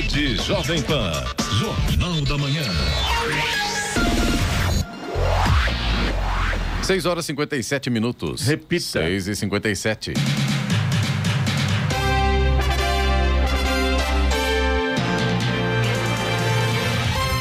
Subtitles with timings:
[0.00, 1.10] Rede Jovem Pan.
[1.58, 2.62] Jornal da Manhã.
[6.84, 8.42] 6 horas e 57 minutos.
[8.42, 9.00] Repita.
[9.00, 10.14] 6 e 57.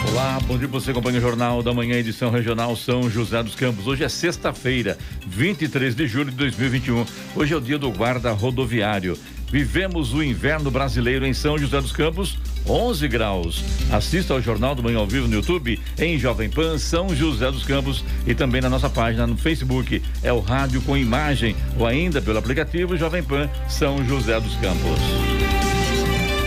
[0.09, 3.53] Olá, bom dia para você, acompanha o Jornal da Manhã, edição regional São José dos
[3.53, 3.85] Campos.
[3.85, 4.97] Hoje é sexta-feira,
[5.27, 7.05] 23 de julho de 2021.
[7.35, 9.15] Hoje é o dia do guarda rodoviário.
[9.49, 13.63] Vivemos o inverno brasileiro em São José dos Campos, 11 graus.
[13.91, 17.63] Assista ao Jornal do Manhã ao vivo no YouTube, em Jovem Pan São José dos
[17.63, 20.01] Campos e também na nossa página no Facebook.
[20.21, 24.99] É o rádio com imagem ou ainda pelo aplicativo Jovem Pan São José dos Campos.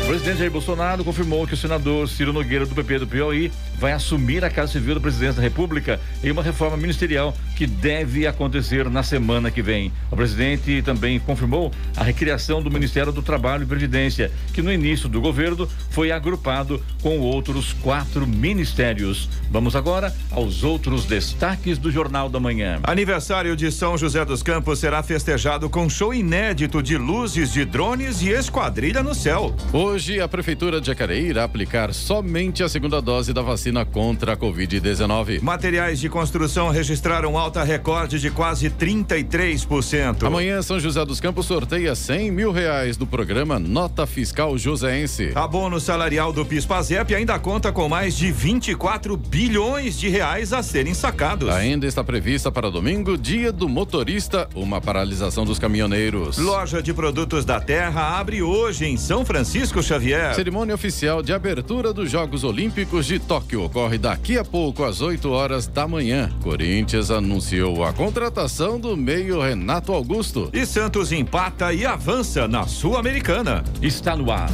[0.02, 3.92] O presidente Jair Bolsonaro confirmou que o senador Ciro Nogueira, do PP do Piauí, vai
[3.92, 8.88] assumir a Casa Civil da Presidência da República em uma reforma ministerial que deve acontecer
[8.88, 9.92] na semana que vem.
[10.10, 15.10] O presidente também confirmou a recriação do Ministério do Trabalho e Previdência, que no início
[15.10, 19.28] do governo foi agrupado com outros quatro ministérios.
[19.50, 22.80] Vamos agora aos outros destaques do Jornal da Manhã.
[22.82, 28.22] Aniversário de São José dos Campos será festejado com show inédito de luzes de drones
[28.22, 29.54] e esquadrilha no céu.
[29.70, 34.36] Hoje, a Prefeitura de Jacareí irá aplicar somente a segunda dose da vacina contra a
[34.36, 35.42] Covid-19.
[35.42, 40.24] Materiais de construção registraram alta recorde de quase 33%.
[40.24, 45.32] Amanhã, São José dos Campos sorteia 100 mil reais do programa Nota Fiscal Joseense.
[45.34, 50.94] Abono salarial do PIS-PASEP ainda conta com mais de 24 bilhões de reais a serem
[50.94, 51.48] sacados.
[51.48, 56.38] Ainda está prevista para domingo, dia do motorista, uma paralisação dos caminhoneiros.
[56.38, 60.34] Loja de produtos da terra abre hoje em São Francisco Xavier.
[60.34, 65.28] Cerimônia oficial de abertura dos Jogos Olímpicos de Tóquio ocorre daqui a pouco, às 8
[65.30, 66.30] horas da manhã.
[66.42, 67.10] Corinthians
[67.40, 70.50] anunciou a contratação do meio Renato Augusto.
[70.52, 73.64] E Santos empata e avança na Sul-Americana.
[73.80, 74.50] Está no ar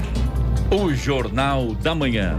[0.70, 2.38] o Jornal da Manhã.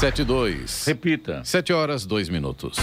[0.00, 1.42] 72 Repita.
[1.44, 2.78] 7 horas 2 minutos.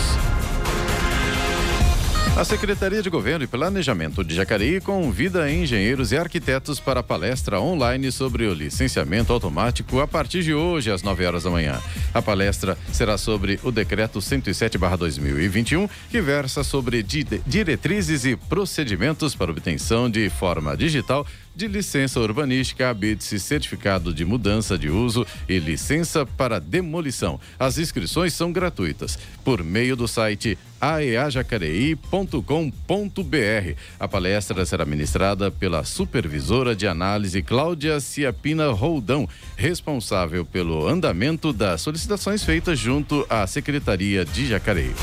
[2.38, 7.60] A Secretaria de Governo e Planejamento de Jacareí convida engenheiros e arquitetos para a palestra
[7.60, 11.82] online sobre o licenciamento automático a partir de hoje, às 9 horas da manhã.
[12.14, 19.50] A palestra será sobre o Decreto 107-2021, que versa sobre di diretrizes e procedimentos para
[19.50, 21.26] obtenção de forma digital
[21.58, 27.40] de licença urbanística, habite certificado de mudança de uso e licença para demolição.
[27.58, 33.76] As inscrições são gratuitas por meio do site aeajacareí.com.br.
[34.00, 41.82] A palestra será ministrada pela supervisora de análise Cláudia Ciapina Roldão, responsável pelo andamento das
[41.82, 44.94] solicitações feitas junto à Secretaria de Jacareí.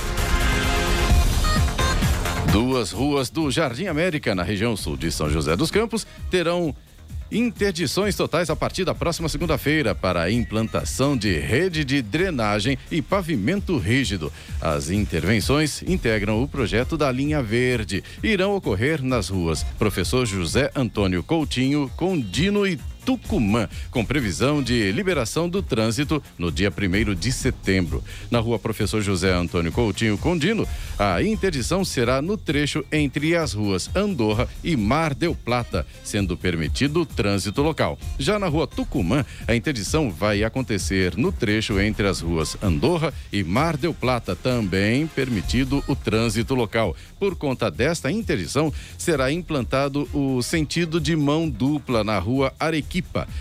[2.54, 6.72] Duas ruas do Jardim América, na região sul de São José dos Campos, terão
[7.28, 13.03] interdições totais a partir da próxima segunda-feira para a implantação de rede de drenagem e
[13.03, 14.32] pavimento rígido.
[14.60, 20.70] As intervenções integram o projeto da linha verde e irão ocorrer nas ruas Professor José
[20.76, 27.31] Antônio Coutinho, Condino e Tucumã, com previsão de liberação do trânsito no dia 1 de
[27.31, 28.03] setembro.
[28.31, 30.66] Na rua Professor José Antônio Coutinho Condino,
[30.98, 37.03] a interdição será no trecho entre as ruas Andorra e Mar del Plata, sendo permitido
[37.03, 37.98] o trânsito local.
[38.19, 43.44] Já na rua Tucumã, a interdição vai acontecer no trecho entre as ruas Andorra e
[43.44, 46.96] Mar del Plata, também permitido o trânsito local.
[47.19, 52.94] Por conta desta interdição, será implantado o sentido de mão dupla na rua Arequipa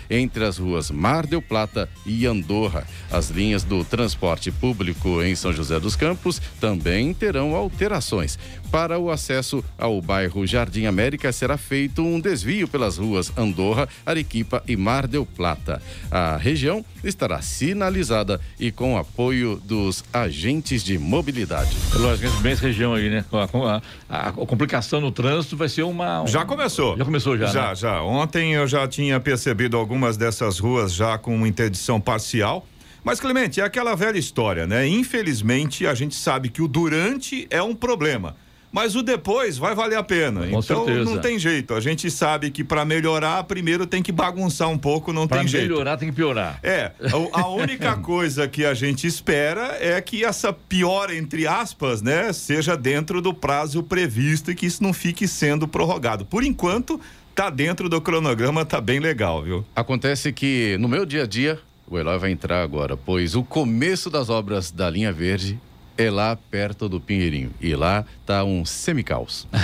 [0.08, 2.86] entre as ruas Mar del Plata e Andorra.
[3.10, 8.38] As linhas do transporte público em São José dos Campos também terão alterações.
[8.70, 14.64] Para o acesso ao bairro Jardim América, será feito um desvio pelas ruas Andorra, Arequipa
[14.66, 15.80] e Mar del Plata.
[16.10, 21.76] A região estará sinalizada e com apoio dos agentes de mobilidade.
[21.94, 23.24] Logicamente, bem essa região aí, né?
[23.32, 26.22] A, a, a, a complicação no trânsito vai ser uma.
[26.22, 26.26] Um...
[26.26, 26.96] Já começou.
[26.96, 27.46] Já começou, já.
[27.46, 27.74] Já, né?
[27.76, 28.02] já.
[28.02, 32.66] Ontem eu já tinha percebido algumas dessas ruas já com interdição parcial.
[33.04, 34.88] Mas, Clemente, é aquela velha história, né?
[34.88, 38.36] Infelizmente, a gente sabe que o durante é um problema.
[38.72, 40.40] mas o depois vai valer a pena.
[40.40, 41.04] Com então certeza.
[41.04, 41.74] não tem jeito.
[41.74, 45.46] A gente sabe que para melhorar, primeiro tem que bagunçar um pouco, não Pra tem
[45.46, 45.68] jeito.
[45.70, 46.58] melhorar tem que piorar.
[46.60, 46.90] É,
[47.32, 52.32] a- a única coisa que a gente espera é que essa piora, entre aspas, né,
[52.32, 56.24] seja dentro do prazo previsto e que isso não fique sendo prorrogado.
[56.24, 57.00] Por enquanto,
[57.34, 59.64] tá dentro do cronograma, tá bem legal, viu?
[59.74, 61.58] Acontece que no meu dia a dia,
[61.88, 65.58] o Eloy vai entrar agora, pois o começo das obras da linha verde
[65.96, 67.52] é lá perto do Pinheirinho.
[67.60, 69.46] E lá tá um semicaos.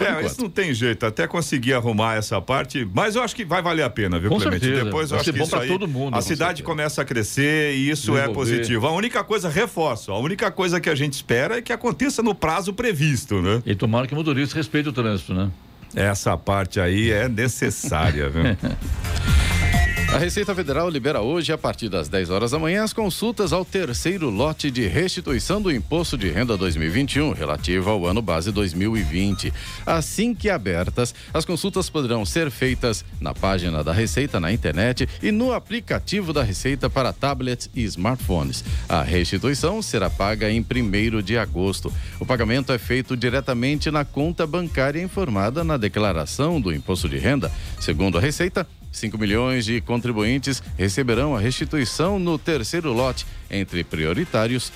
[0.00, 3.62] É, isso não tem jeito, até conseguir arrumar essa parte, mas eu acho que vai
[3.62, 4.64] valer a pena, viu, Com Clemente?
[4.64, 4.84] certeza.
[4.84, 6.64] Depois eu Vai acho ser que bom isso pra aí, todo mundo, a cidade certeza.
[6.64, 8.86] começa a crescer e isso é positivo.
[8.86, 12.34] A única coisa, reforço, a única coisa que a gente espera é que aconteça no
[12.34, 13.62] prazo previsto, né?
[13.66, 15.48] E tomara que o motorista respeite o trânsito, né?
[15.94, 18.42] Essa parte aí é necessária, viu?
[20.10, 23.62] A Receita Federal libera hoje, a partir das 10 horas da manhã, as consultas ao
[23.62, 29.52] terceiro lote de restituição do Imposto de Renda 2021, relativo ao ano base 2020.
[29.84, 35.30] Assim que abertas, as consultas poderão ser feitas na página da Receita na internet e
[35.30, 38.64] no aplicativo da Receita para tablets e smartphones.
[38.88, 41.92] A restituição será paga em 1 de agosto.
[42.18, 47.52] O pagamento é feito diretamente na conta bancária informada na declaração do Imposto de Renda.
[47.78, 48.66] Segundo a Receita,
[48.98, 54.72] 5 milhões de contribuintes receberão a restituição no terceiro lote, entre prioritários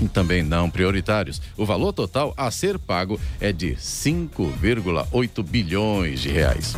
[0.00, 1.40] e também não prioritários.
[1.56, 6.76] O valor total a ser pago é de 5,8 bilhões de reais.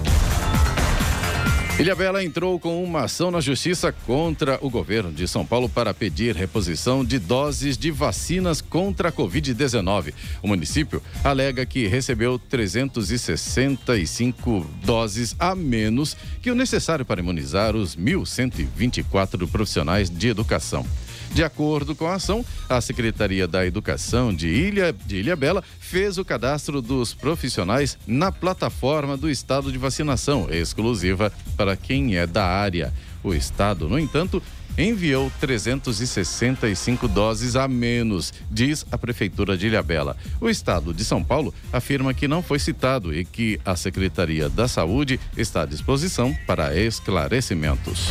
[1.76, 6.36] Ilhabela entrou com uma ação na justiça contra o governo de São Paulo para pedir
[6.36, 10.14] reposição de doses de vacinas contra a Covid-19.
[10.40, 17.96] O município alega que recebeu 365 doses a menos que o necessário para imunizar os
[17.96, 20.86] 1.124 profissionais de educação.
[21.34, 26.24] De acordo com a ação, a Secretaria da Educação de Ilha de Ilhabela fez o
[26.24, 32.94] cadastro dos profissionais na plataforma do estado de vacinação, exclusiva para quem é da área.
[33.24, 34.40] O estado, no entanto,
[34.78, 40.16] enviou 365 doses a menos, diz a prefeitura de Ilhabela.
[40.40, 44.68] O estado de São Paulo afirma que não foi citado e que a Secretaria da
[44.68, 48.08] Saúde está à disposição para esclarecimentos.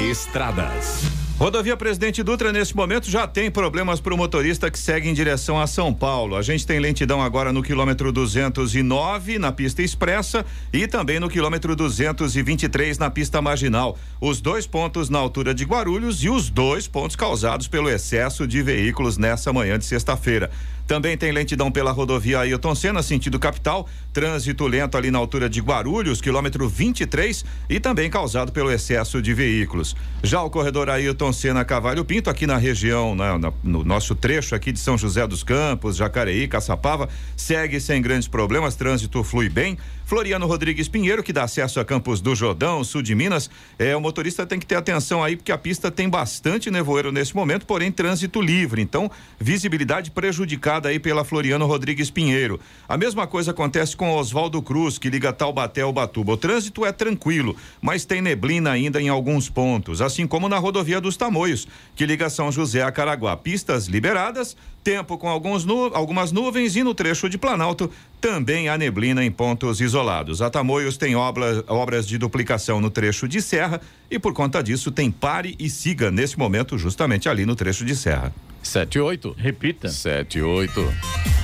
[0.00, 1.23] Estradas.
[1.36, 5.60] Rodovia Presidente Dutra, nesse momento, já tem problemas para o motorista que segue em direção
[5.60, 6.36] a São Paulo.
[6.36, 11.74] A gente tem lentidão agora no quilômetro 209, na pista expressa, e também no quilômetro
[11.74, 13.98] 223, na pista marginal.
[14.20, 18.62] Os dois pontos na altura de Guarulhos e os dois pontos causados pelo excesso de
[18.62, 20.52] veículos nessa manhã de sexta-feira.
[20.86, 25.60] Também tem lentidão pela rodovia Ailton Senna, sentido capital, trânsito lento ali na altura de
[25.60, 29.96] Guarulhos, quilômetro 23, e também causado pelo excesso de veículos.
[30.22, 34.54] Já o corredor Ailton Senna Cavalho Pinto, aqui na região, na- na- no nosso trecho
[34.54, 39.76] aqui de São José dos Campos, Jacareí, Caçapava, segue sem grandes problemas, trânsito flui bem.
[40.06, 43.48] Floriano Rodrigues Pinheiro, que dá acesso a Campos do Jordão, sul de Minas,
[43.78, 47.34] é, o motorista tem que ter atenção aí, porque a pista tem bastante nevoeiro nesse
[47.34, 48.82] momento, porém trânsito livre.
[48.82, 49.10] Então,
[49.40, 52.60] visibilidade prejudicada aí pela Floriano Rodrigues Pinheiro.
[52.86, 56.32] A mesma coisa acontece com Oswaldo Cruz, que liga Taubaté ao Batuba.
[56.32, 61.00] O trânsito é tranquilo, mas tem neblina ainda em alguns pontos, assim como na rodovia
[61.14, 63.36] dos Tamoios, que liga São José a Caraguá.
[63.36, 67.90] Pistas liberadas, tempo com alguns nu- algumas nuvens e no trecho de Planalto
[68.20, 70.42] também há neblina em pontos isolados.
[70.42, 73.80] A Tamoios tem obra- obras de duplicação no trecho de serra
[74.10, 77.94] e por conta disso tem pare e siga nesse momento justamente ali no trecho de
[77.94, 78.32] serra.
[78.62, 79.34] 78.
[79.38, 79.88] Repita.
[79.88, 81.43] 78.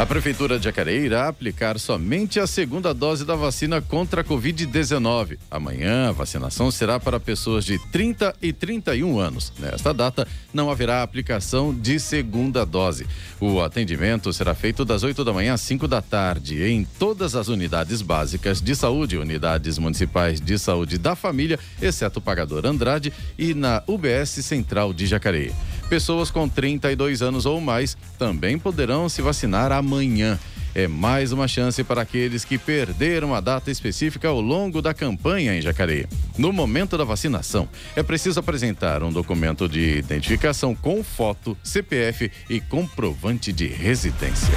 [0.00, 5.36] A Prefeitura de Jacareí irá aplicar somente a segunda dose da vacina contra a Covid-19.
[5.50, 9.52] Amanhã, a vacinação será para pessoas de 30 e 31 anos.
[9.58, 13.06] Nesta data, não haverá aplicação de segunda dose.
[13.38, 17.48] O atendimento será feito das 8 da manhã às 5 da tarde em todas as
[17.48, 23.52] unidades básicas de saúde, unidades municipais de saúde da família, exceto o pagador Andrade, e
[23.52, 25.52] na UBS Central de Jacareí.
[25.90, 30.38] Pessoas com 32 anos ou mais também poderão se vacinar amanhã.
[30.72, 35.52] É mais uma chance para aqueles que perderam a data específica ao longo da campanha
[35.52, 36.06] em Jacareí.
[36.38, 42.60] No momento da vacinação, é preciso apresentar um documento de identificação com foto, CPF e
[42.60, 44.54] comprovante de residência.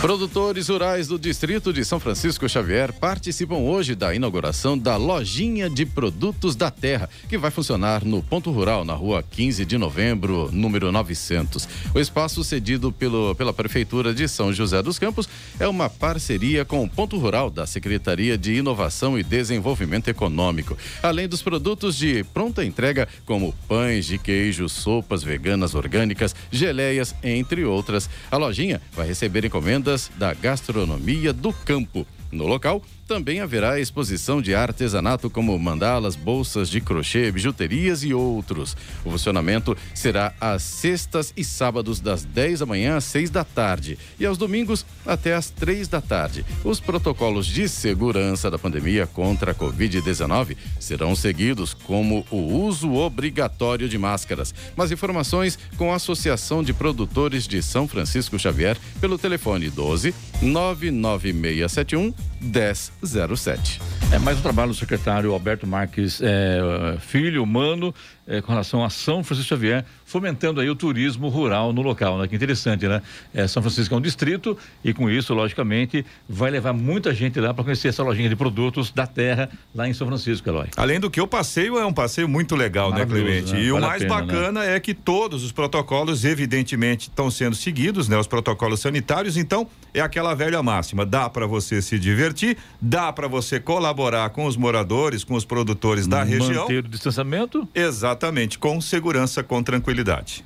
[0.00, 5.84] Produtores rurais do distrito de São Francisco Xavier participam hoje da inauguração da Lojinha de
[5.84, 10.92] Produtos da Terra, que vai funcionar no Ponto Rural, na rua 15 de novembro, número
[10.92, 11.68] 900.
[11.92, 15.28] O espaço cedido pelo, pela Prefeitura de São José dos Campos
[15.58, 21.26] é uma parceria com o Ponto Rural da Secretaria de Inovação e Desenvolvimento Econômico, além
[21.26, 28.08] dos produtos de pronta entrega, como pães de queijo, sopas veganas orgânicas, geleias, entre outras.
[28.30, 29.87] A lojinha vai receber encomendas
[30.18, 32.06] da gastronomia do campo.
[32.30, 38.76] No local, também haverá exposição de artesanato como mandalas, bolsas de crochê, bijuterias e outros.
[39.02, 43.98] O funcionamento será às sextas e sábados das 10 da manhã às 6 da tarde
[44.20, 46.44] e aos domingos até às 3 da tarde.
[46.62, 53.88] Os protocolos de segurança da pandemia contra a Covid-19 serão seguidos como o uso obrigatório
[53.88, 54.54] de máscaras.
[54.76, 62.12] Mais informações com a Associação de Produtores de São Francisco Xavier pelo telefone 12 99671
[63.02, 63.80] 1007.
[64.12, 67.94] É mais um trabalho do secretário Alberto Marques é, Filho, humano,
[68.28, 72.28] é, com relação a São Francisco Xavier, fomentando aí o turismo rural no local, né?
[72.28, 73.00] Que interessante, né?
[73.32, 77.54] É, São Francisco é um distrito e com isso, logicamente, vai levar muita gente lá
[77.54, 80.68] para conhecer essa lojinha de produtos da terra lá em São Francisco, Eloy.
[80.76, 83.54] Além do que o passeio é um passeio muito legal, né, Clemente?
[83.54, 83.62] Né?
[83.62, 84.20] E vale o mais pena, né?
[84.20, 84.76] bacana né?
[84.76, 88.18] é que todos os protocolos, evidentemente, estão sendo seguidos, né?
[88.18, 93.26] Os protocolos sanitários, então é aquela velha máxima, dá para você se divertir, dá para
[93.26, 96.62] você colaborar com os moradores, com os produtores da Manter região.
[96.64, 97.66] Manter o distanciamento?
[97.74, 100.44] Exatamente Exatamente, com segurança, com tranquilidade.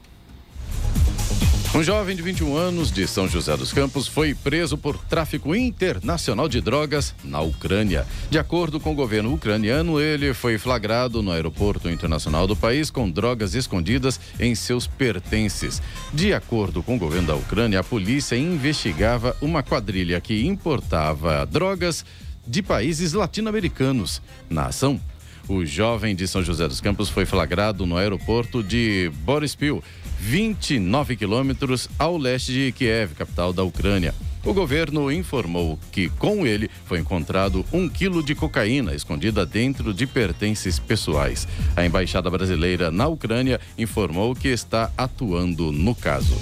[1.75, 6.50] Um jovem de 21 anos de São José dos Campos foi preso por tráfico internacional
[6.50, 8.07] de drogas na Ucrânia.
[8.29, 13.11] De acordo com o governo ucraniano, ele foi flagrado no aeroporto internacional do país com
[13.11, 15.81] drogas escondidas em seus pertences.
[16.12, 22.05] De acordo com o governo da Ucrânia, a polícia investigava uma quadrilha que importava drogas
[22.47, 24.21] de países latino-americanos.
[24.50, 25.00] Na ação,
[25.49, 29.83] o jovem de São José dos Campos foi flagrado no aeroporto de Borispil,
[30.21, 34.15] 29 quilômetros ao leste de Kiev, capital da Ucrânia.
[34.45, 40.07] O governo informou que com ele foi encontrado um quilo de cocaína escondida dentro de
[40.07, 41.47] pertences pessoais.
[41.77, 46.37] A embaixada brasileira na Ucrânia informou que está atuando no caso.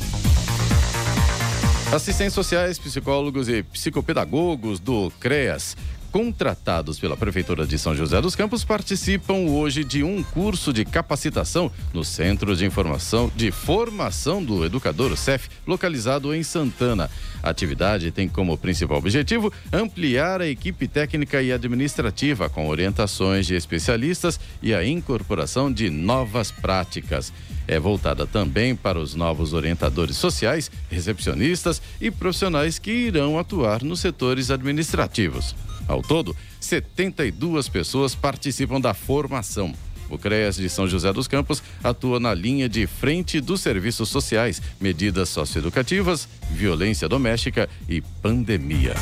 [1.93, 5.77] Assistentes sociais, psicólogos e psicopedagogos do CREAS
[6.11, 11.71] contratados pela Prefeitura de São José dos Campos participam hoje de um curso de capacitação
[11.93, 17.11] no Centro de Informação de Formação do Educador, CEF, localizado em Santana.
[17.43, 23.55] A atividade tem como principal objetivo ampliar a equipe técnica e administrativa com orientações de
[23.55, 27.33] especialistas e a incorporação de novas práticas.
[27.67, 34.01] É voltada também para os novos orientadores sociais, recepcionistas e profissionais que irão atuar nos
[34.01, 35.55] setores administrativos.
[35.91, 39.75] Ao todo, 72 pessoas participam da formação.
[40.09, 44.63] O CREAS de São José dos Campos atua na linha de frente dos serviços sociais,
[44.81, 48.95] medidas socioeducativas, violência doméstica e pandemia.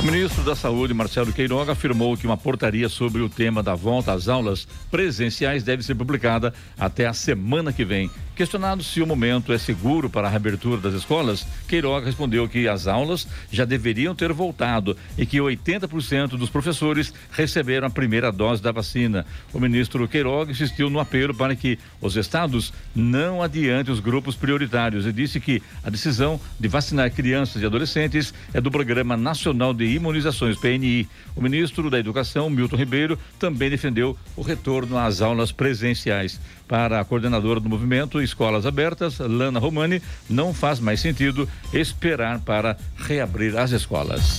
[0.00, 4.12] O ministro da Saúde, Marcelo Queiroga, afirmou que uma portaria sobre o tema da volta
[4.12, 8.10] às aulas presenciais deve ser publicada até a semana que vem.
[8.40, 12.86] Questionado se o momento é seguro para a reabertura das escolas, Queiroga respondeu que as
[12.86, 18.72] aulas já deveriam ter voltado e que 80% dos professores receberam a primeira dose da
[18.72, 19.26] vacina.
[19.52, 25.04] O ministro Queiroga insistiu no apelo para que os estados não adiantem os grupos prioritários
[25.04, 29.84] e disse que a decisão de vacinar crianças e adolescentes é do Programa Nacional de
[29.84, 31.06] Imunizações, PNI.
[31.36, 36.40] O ministro da Educação, Milton Ribeiro, também defendeu o retorno às aulas presenciais.
[36.70, 42.76] Para a coordenadora do movimento Escolas Abertas, Lana Romani, não faz mais sentido esperar para
[42.96, 44.38] reabrir as escolas.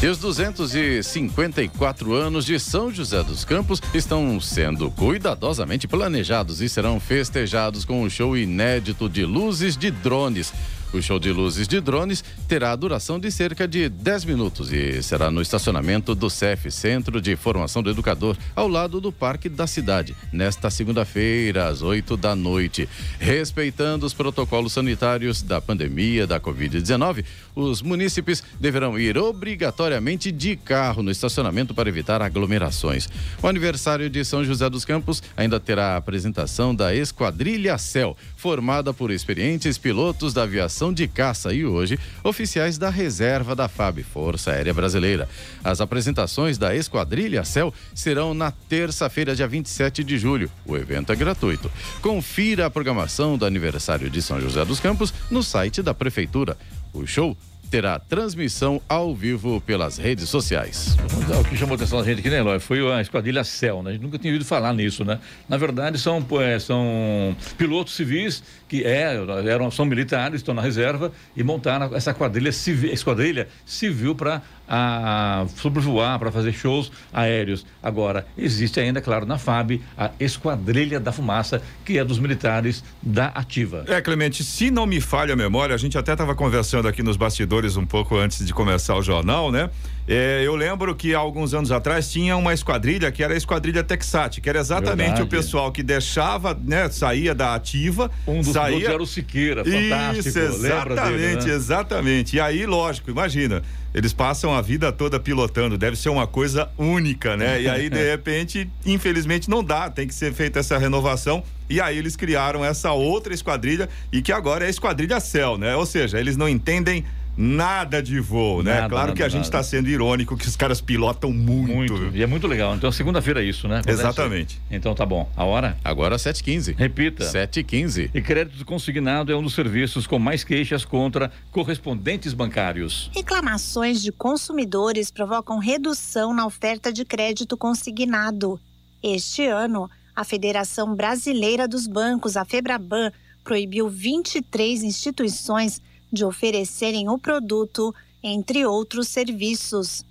[0.00, 7.00] E os 254 anos de São José dos Campos estão sendo cuidadosamente planejados e serão
[7.00, 10.52] festejados com um show inédito de luzes de drones.
[10.92, 15.30] O show de luzes de drones terá duração de cerca de 10 minutos e será
[15.30, 20.16] no estacionamento do CEF, Centro de Formação do Educador, ao lado do Parque da Cidade,
[20.32, 22.88] nesta segunda-feira, às 8 da noite.
[23.20, 31.04] Respeitando os protocolos sanitários da pandemia da Covid-19, os munícipes deverão ir obrigatoriamente de carro
[31.04, 33.08] no estacionamento para evitar aglomerações.
[33.40, 38.92] O aniversário de São José dos Campos ainda terá a apresentação da Esquadrilha Céu, formada
[38.92, 44.52] por experientes pilotos da aviação de caça e hoje oficiais da reserva da FAB, Força
[44.52, 45.28] Aérea Brasileira.
[45.62, 50.50] As apresentações da Esquadrilha Céu serão na terça-feira, dia 27 de julho.
[50.64, 51.70] O evento é gratuito.
[52.00, 56.56] Confira a programação do aniversário de São José dos Campos no site da Prefeitura.
[56.94, 57.36] O show
[57.70, 60.96] terá transmissão ao vivo pelas redes sociais.
[61.40, 63.90] O que chamou a atenção da gente aqui, né, Eloy, foi a esquadrilha Cell, né?
[63.90, 65.20] A gente nunca tinha ouvido falar nisso, né?
[65.48, 71.12] Na verdade, são, é, são pilotos civis que é, eram, são militares, estão na reserva
[71.36, 77.66] e montaram essa quadrilha civil, esquadrilha civil para a sobrevoar, para fazer shows aéreos.
[77.82, 83.26] Agora, existe ainda, claro, na FAB, a Esquadrilha da Fumaça, que é dos militares da
[83.26, 83.84] Ativa.
[83.88, 87.16] É, Clemente, se não me falha a memória, a gente até estava conversando aqui nos
[87.16, 89.68] bastidores um pouco antes de começar o jornal, né?
[90.08, 93.84] É, eu lembro que há alguns anos atrás tinha uma esquadrilha que era a esquadrilha
[93.84, 95.22] Texat, que era exatamente Verdade.
[95.22, 98.10] o pessoal que deixava, né, saía da ativa.
[98.26, 98.88] Um dos saía...
[98.88, 100.28] era o Siqueira, fantástico.
[100.28, 101.54] Isso, exatamente, dele, né?
[101.54, 102.36] exatamente.
[102.36, 103.62] E aí, lógico, imagina,
[103.94, 107.62] eles passam a vida toda pilotando, deve ser uma coisa única, né?
[107.62, 111.42] E aí, de repente, infelizmente não dá, tem que ser feita essa renovação.
[111.68, 115.76] E aí eles criaram essa outra esquadrilha e que agora é a esquadrilha Cell, né?
[115.76, 117.04] Ou seja, eles não entendem
[117.36, 118.74] nada de voo, né?
[118.74, 121.72] Nada, claro nada, que a gente está sendo irônico que os caras pilotam muito.
[121.72, 122.16] Muito.
[122.16, 122.74] E é muito legal.
[122.74, 123.78] Então, segunda-feira é isso, né?
[123.78, 124.00] Acontece?
[124.00, 124.60] Exatamente.
[124.70, 125.30] Então tá bom.
[125.36, 125.76] A hora?
[125.84, 126.76] Agora 7h15.
[126.76, 127.24] Repita.
[127.24, 128.10] 7h15.
[128.14, 133.10] E crédito consignado é um dos serviços com mais queixas contra correspondentes bancários.
[133.14, 138.60] Reclamações de consumidores provocam redução na oferta de crédito consignado.
[139.02, 143.10] Este ano, a Federação Brasileira dos Bancos, a Febraban,
[143.42, 145.80] proibiu 23 instituições
[146.12, 150.04] de oferecerem o produto, entre outros serviços.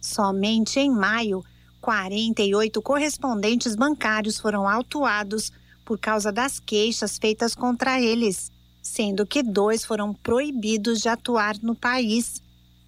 [0.00, 1.44] Somente em maio,
[1.80, 5.52] 48 correspondentes bancários foram autuados
[5.84, 11.74] por causa das queixas feitas contra eles, sendo que dois foram proibidos de atuar no
[11.74, 12.40] país.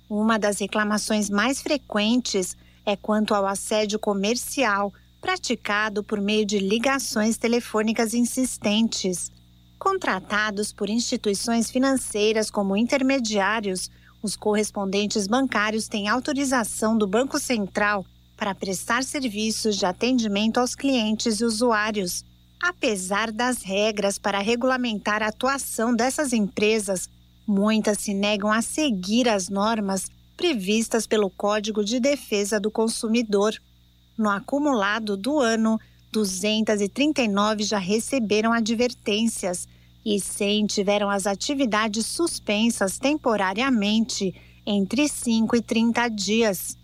[0.08, 2.56] Uma das reclamações mais frequentes
[2.86, 9.32] é quanto ao assédio comercial praticado por meio de ligações telefônicas insistentes.
[9.78, 13.90] Contratados por instituições financeiras como intermediários,
[14.22, 21.40] os correspondentes bancários têm autorização do Banco Central para prestar serviços de atendimento aos clientes
[21.40, 22.24] e usuários.
[22.62, 27.08] Apesar das regras para regulamentar a atuação dessas empresas,
[27.46, 33.54] muitas se negam a seguir as normas previstas pelo Código de Defesa do Consumidor.
[34.16, 35.78] No acumulado do ano,
[36.14, 39.66] 239 já receberam advertências
[40.06, 44.32] e 100 tiveram as atividades suspensas temporariamente
[44.64, 46.78] entre 5 e 30 dias.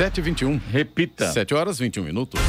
[0.00, 0.58] 7h21.
[0.70, 1.30] Repita.
[1.30, 2.40] 7 horas 21 minutos.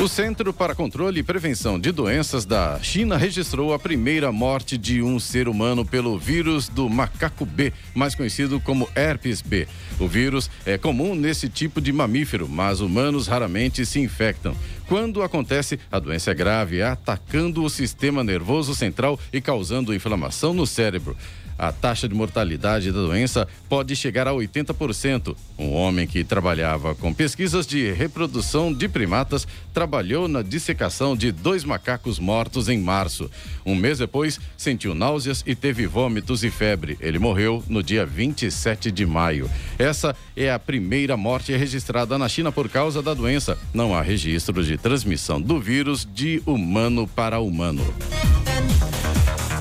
[0.00, 5.02] O Centro para Controle e Prevenção de Doenças da China registrou a primeira morte de
[5.02, 9.66] um ser humano pelo vírus do macaco B, mais conhecido como herpes B.
[9.98, 14.56] O vírus é comum nesse tipo de mamífero, mas humanos raramente se infectam.
[14.88, 20.66] Quando acontece, a doença é grave, atacando o sistema nervoso central e causando inflamação no
[20.66, 21.16] cérebro
[21.58, 25.36] a taxa de mortalidade da doença pode chegar a 80%.
[25.58, 31.64] Um homem que trabalhava com pesquisas de reprodução de primatas trabalhou na dissecação de dois
[31.64, 33.30] macacos mortos em março.
[33.64, 36.96] Um mês depois, sentiu náuseas e teve vômitos e febre.
[37.00, 39.50] Ele morreu no dia 27 de maio.
[39.78, 43.58] Essa é a primeira morte registrada na China por causa da doença.
[43.72, 47.82] Não há registro de transmissão do vírus de humano para humano.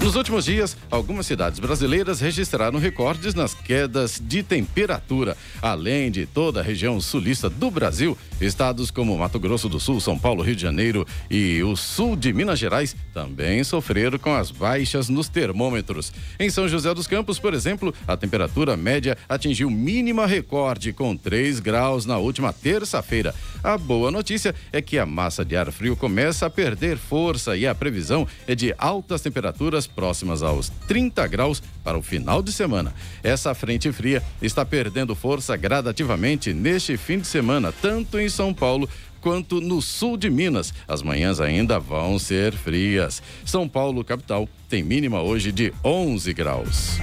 [0.02, 5.38] Nos últimos dias, algumas cidades brasileiras registraram recordes nas quedas de temperatura.
[5.62, 10.18] Além de toda a região sulista do Brasil, estados como Mato Grosso do Sul, São
[10.18, 15.10] Paulo, Rio de Janeiro e o sul de Minas Gerais também sofreram com as baixas
[15.10, 16.12] nos termômetros.
[16.40, 21.60] Em São José dos Campos, por exemplo, a temperatura média atingiu mínima recorde com 3
[21.60, 23.34] graus na última terça-feira.
[23.64, 27.68] A boa notícia é que a massa de ar frio começa a perder força e
[27.68, 32.94] a previsão é de altas temperaturas próximas aos 30 graus para o final de semana.
[33.24, 38.89] Essa frente fria está perdendo força gradativamente neste fim de semana, tanto em São Paulo
[39.22, 40.74] quanto no sul de Minas.
[40.88, 43.22] As manhãs ainda vão ser frias.
[43.46, 46.98] São Paulo, capital, tem mínima hoje de 11 graus.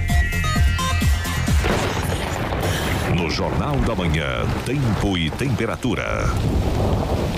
[3.17, 6.25] No Jornal da Manhã, tempo e temperatura.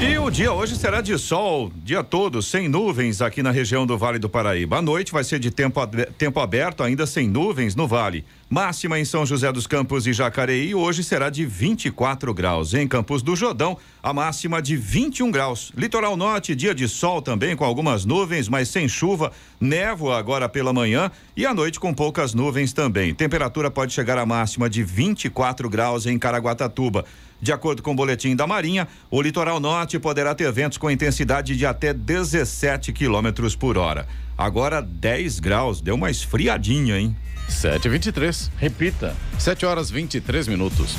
[0.03, 3.95] E o dia hoje será de sol, dia todo, sem nuvens aqui na região do
[3.95, 4.79] Vale do Paraíba.
[4.79, 5.79] A noite vai ser de tempo,
[6.17, 8.25] tempo aberto, ainda sem nuvens no vale.
[8.49, 12.73] Máxima em São José dos Campos e Jacareí hoje será de 24 graus.
[12.73, 15.71] Em Campos do Jordão, a máxima de 21 graus.
[15.77, 19.31] Litoral Norte, dia de sol também com algumas nuvens, mas sem chuva.
[19.59, 23.13] Névoa agora pela manhã e à noite com poucas nuvens também.
[23.13, 27.05] Temperatura pode chegar à máxima de 24 graus em Caraguatatuba.
[27.41, 31.57] De acordo com o boletim da Marinha, o litoral norte poderá ter ventos com intensidade
[31.57, 34.07] de até 17 quilômetros por hora.
[34.37, 37.15] Agora 10 graus, deu uma esfriadinha, hein?
[37.49, 38.49] 7h23.
[38.57, 39.15] Repita.
[39.39, 40.95] 7 horas 23 minutos.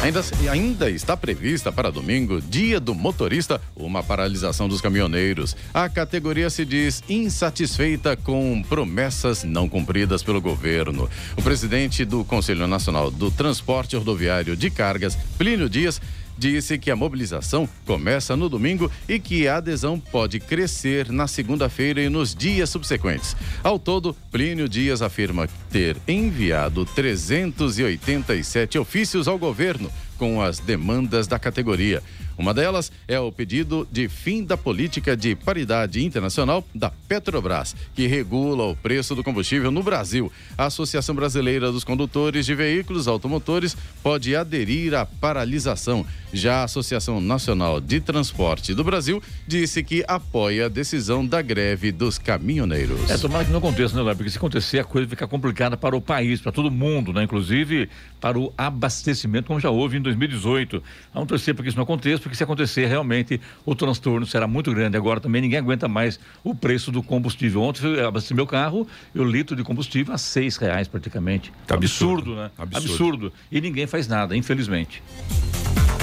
[0.00, 5.56] Ainda, ainda está prevista para domingo, dia do motorista, uma paralisação dos caminhoneiros.
[5.74, 11.10] A categoria se diz insatisfeita com promessas não cumpridas pelo governo.
[11.36, 16.00] O presidente do Conselho Nacional do Transporte Rodoviário de Cargas, Plínio Dias,
[16.38, 22.00] disse que a mobilização começa no domingo e que a adesão pode crescer na segunda-feira
[22.00, 23.36] e nos dias subsequentes.
[23.62, 31.38] Ao todo, Plínio Dias afirma ter enviado 387 ofícios ao governo com as demandas da
[31.38, 32.02] categoria.
[32.36, 38.06] Uma delas é o pedido de fim da política de paridade internacional da Petrobras, que
[38.06, 40.30] regula o preço do combustível no Brasil.
[40.56, 46.06] A Associação Brasileira dos Condutores de Veículos Automotores pode aderir à paralisação.
[46.32, 51.90] Já a Associação Nacional de Transporte do Brasil disse que apoia a decisão da greve
[51.90, 53.10] dos caminhoneiros.
[53.10, 54.16] É, tomara que não aconteça, né, Léo?
[54.16, 57.22] Porque se acontecer, a coisa fica complicada para o país, para todo mundo, né?
[57.22, 57.88] Inclusive
[58.20, 60.82] para o abastecimento, como já houve em 2018.
[61.14, 64.72] Vamos torcer para que isso não aconteça, porque se acontecer, realmente o transtorno será muito
[64.72, 64.96] grande.
[64.96, 67.62] Agora também ninguém aguenta mais o preço do combustível.
[67.62, 71.52] Ontem eu abasteci meu carro e o litro de combustível a seis reais praticamente.
[71.66, 72.50] Tá absurdo, absurdo, né?
[72.58, 72.92] Absurdo.
[72.92, 73.32] absurdo.
[73.50, 75.02] E ninguém faz nada, infelizmente.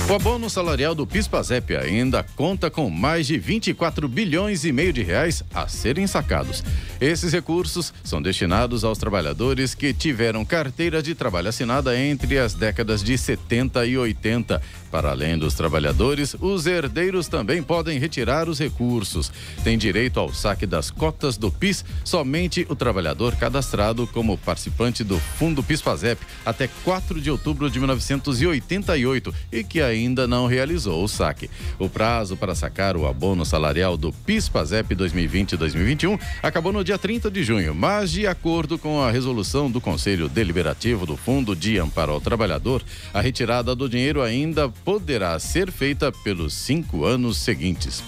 [0.07, 5.01] O abono salarial do PIS/PASEP ainda conta com mais de 24 bilhões e meio de
[5.01, 6.63] reais a serem sacados.
[7.01, 13.03] Esses recursos são destinados aos trabalhadores que tiveram carteira de trabalho assinada entre as décadas
[13.03, 14.61] de 70 e 80.
[14.91, 19.31] Para além dos trabalhadores, os herdeiros também podem retirar os recursos.
[19.63, 25.19] Tem direito ao saque das cotas do PIS somente o trabalhador cadastrado como participante do
[25.19, 31.49] Fundo PIS/PASEP até 4 de outubro de 1988 e que ainda não realizou o saque.
[31.77, 37.43] O prazo para sacar o abono salarial do PIS/PASEP 2020-2021 acabou no dia 30 de
[37.43, 42.21] junho, mas de acordo com a resolução do Conselho Deliberativo do Fundo de Amparo ao
[42.21, 48.03] Trabalhador, a retirada do dinheiro ainda poderá ser feita pelos cinco anos seguintes.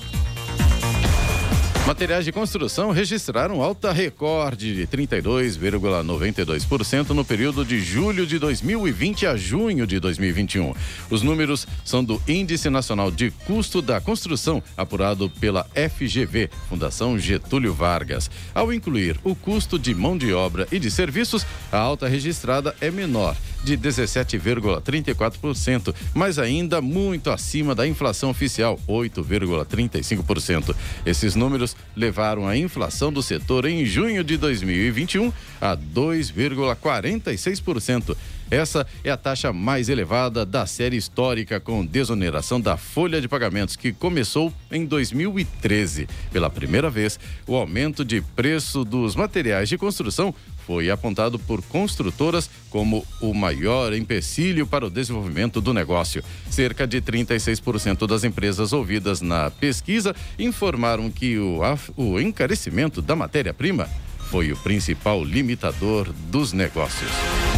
[1.87, 9.37] Materiais de construção registraram alta recorde de 32,92% no período de julho de 2020 a
[9.37, 10.73] junho de 2021.
[11.09, 17.73] Os números são do Índice Nacional de Custo da Construção, apurado pela FGV, Fundação Getúlio
[17.73, 18.29] Vargas.
[18.53, 22.91] Ao incluir o custo de mão de obra e de serviços, a alta registrada é
[22.91, 30.75] menor, de 17,34%, mas ainda muito acima da inflação oficial, 8,35%.
[31.05, 38.15] Esses números levaram a inflação do setor em junho de 2021 a 2,46%.
[38.49, 43.75] Essa é a taxa mais elevada da série histórica com desoneração da folha de pagamentos,
[43.75, 46.07] que começou em 2013.
[46.31, 50.33] Pela primeira vez, o aumento de preço dos materiais de construção
[50.67, 56.21] foi apontado por construtoras como o maior empecilho para o desenvolvimento do negócio.
[56.49, 61.61] Cerca de 36% das empresas ouvidas na pesquisa informaram que o,
[61.95, 63.87] o encarecimento da matéria-prima
[64.29, 67.56] foi o principal limitador dos negócios.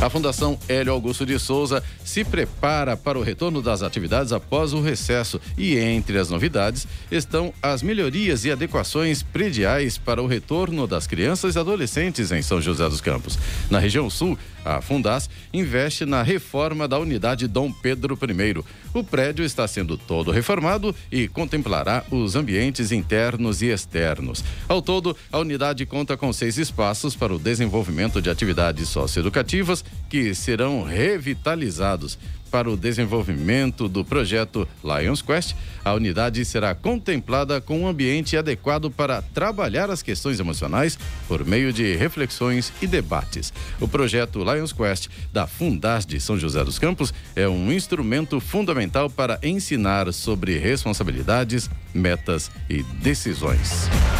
[0.00, 4.82] A Fundação Hélio Augusto de Souza se prepara para o retorno das atividades após o
[4.82, 11.06] recesso e entre as novidades estão as melhorias e adequações prediais para o retorno das
[11.06, 13.38] crianças e adolescentes em São José dos Campos.
[13.70, 18.64] Na região sul, a Fundas investe na reforma da unidade Dom Pedro I.
[18.92, 24.42] O prédio está sendo todo reformado e contemplará os ambientes internos e externos.
[24.68, 30.34] Ao todo, a unidade conta com seis espaços para o desenvolvimento de atividades socioeducativas que
[30.34, 32.18] serão revitalizados.
[32.50, 35.54] Para o desenvolvimento do projeto Lions Quest,
[35.84, 41.72] a unidade será contemplada com um ambiente adequado para trabalhar as questões emocionais por meio
[41.72, 43.52] de reflexões e debates.
[43.80, 49.10] O projeto Lions Quest da Fundas de São José dos Campos é um instrumento fundamental
[49.10, 53.88] para ensinar sobre responsabilidades, metas e decisões.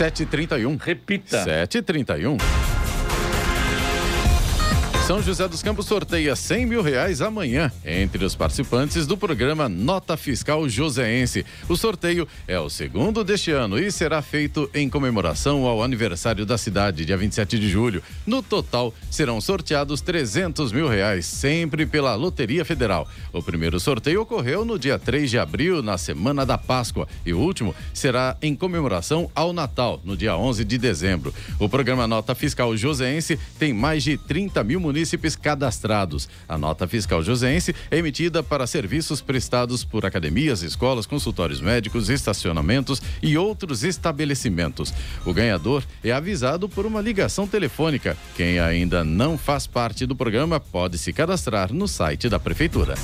[0.00, 0.78] 7h31.
[0.82, 1.44] Repita.
[1.44, 2.69] 7h31.
[5.10, 10.16] São José dos Campos sorteia 100 mil reais amanhã entre os participantes do programa Nota
[10.16, 11.44] Fiscal Joseense.
[11.68, 16.56] O sorteio é o segundo deste ano e será feito em comemoração ao aniversário da
[16.56, 18.00] cidade, dia 27 de julho.
[18.24, 23.08] No total, serão sorteados 300 mil reais, sempre pela Loteria Federal.
[23.32, 27.40] O primeiro sorteio ocorreu no dia 3 de abril, na semana da Páscoa, e o
[27.40, 31.34] último será em comemoração ao Natal, no dia 11 de dezembro.
[31.58, 34.99] O programa Nota Fiscal Joseense tem mais de 30 mil municípios
[35.36, 36.28] cadastrados.
[36.48, 43.02] A nota fiscal joseense é emitida para serviços prestados por academias, escolas, consultórios médicos, estacionamentos
[43.22, 44.92] e outros estabelecimentos.
[45.24, 48.16] O ganhador é avisado por uma ligação telefônica.
[48.36, 52.94] Quem ainda não faz parte do programa pode se cadastrar no site da Prefeitura.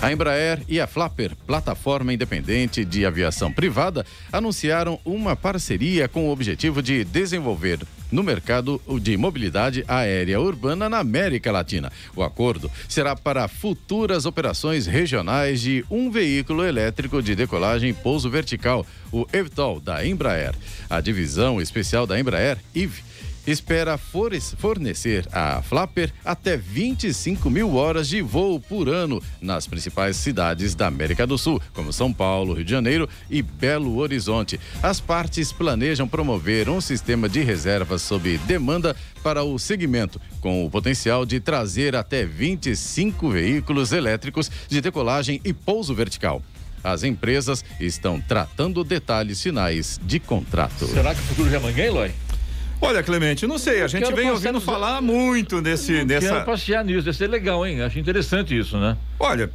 [0.00, 6.30] A Embraer e a Flapper, plataforma independente de aviação privada, anunciaram uma parceria com o
[6.30, 11.92] objetivo de desenvolver no mercado de mobilidade aérea urbana na América Latina.
[12.14, 18.30] O acordo será para futuras operações regionais de um veículo elétrico de decolagem e pouso
[18.30, 20.54] vertical, o eVTOL da Embraer.
[20.88, 23.02] A divisão especial da Embraer, IVE,
[23.46, 30.74] espera fornecer à Flapper até 25 mil horas de voo por ano nas principais cidades
[30.74, 34.58] da América do Sul, como São Paulo, Rio de Janeiro e Belo Horizonte.
[34.82, 40.70] As partes planejam promover um sistema de reservas sob demanda para o segmento, com o
[40.70, 46.42] potencial de trazer até 25 veículos elétricos de decolagem e pouso vertical.
[46.82, 50.86] As empresas estão tratando detalhes finais de contrato.
[50.86, 52.25] Será que o futuro já é amanhã, Eloy?
[52.80, 56.28] Olha, Clemente, não sei, a gente vem ouvindo falar muito desse, nessa.
[56.28, 57.80] Quero passear nisso, deve ser legal, hein?
[57.82, 58.96] Acho interessante isso, né?
[59.18, 59.50] Olha,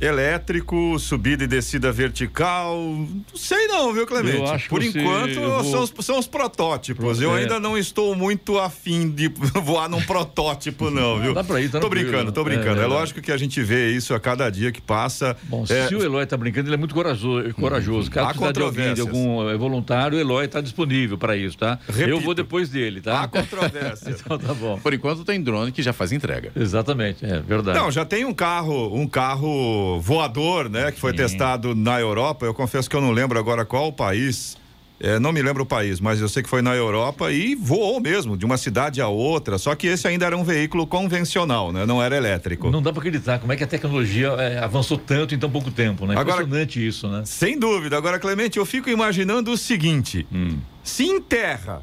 [0.00, 2.76] elétrico, subida e descida vertical.
[2.76, 4.36] Não sei não, viu, Clemente?
[4.38, 5.64] Eu acho Por que enquanto, vou...
[5.64, 7.20] são, os, são os protótipos.
[7.20, 7.40] Eu É.
[7.42, 9.28] ainda não estou muito afim de
[9.62, 11.34] voar num protótipo, não, viu?
[11.34, 11.90] Dá pra ir, Tô tranquilo.
[12.04, 12.68] brincando, tô É brincando.
[12.70, 12.92] É, verdade.
[12.92, 15.36] lógico que a gente vê isso a cada dia que passa.
[15.44, 17.52] Bom, É, se o Eloy tá brincando, ele é muito corajoso.
[17.54, 18.10] corajoso.
[18.10, 19.00] Caso Há precisar de controvérsias.
[19.06, 21.78] algum eh, voluntário, o Eloy tá disponível para isso, tá?
[21.86, 22.08] Repito.
[22.10, 23.22] Eu vou depois dele, tá?
[23.22, 24.10] há controvérsia.
[24.18, 24.78] então tá bom.
[24.78, 26.52] Por enquanto tem drone que já faz entrega.
[26.56, 27.78] Exatamente, é verdade.
[27.78, 31.16] Não, já tem um carro, um carro voador, né, que foi Sim.
[31.16, 32.44] testado na Europa.
[32.46, 34.56] Eu confesso que eu não lembro agora qual o país.
[35.02, 37.98] É, não me lembro o país, mas eu sei que foi na Europa e voou
[38.00, 39.56] mesmo, de uma cidade a outra.
[39.56, 41.86] Só que esse ainda era um veículo convencional, né?
[41.86, 42.70] Não era elétrico.
[42.70, 45.70] Não dá para acreditar como é que a tecnologia eh, avançou tanto em tão pouco
[45.70, 46.12] tempo, né?
[46.18, 47.22] Agora- Impressionante isso, né?
[47.24, 47.96] Sem dúvida.
[47.96, 50.58] Agora, Clemente, eu fico imaginando o seguinte: Hum.
[50.84, 51.80] se em terra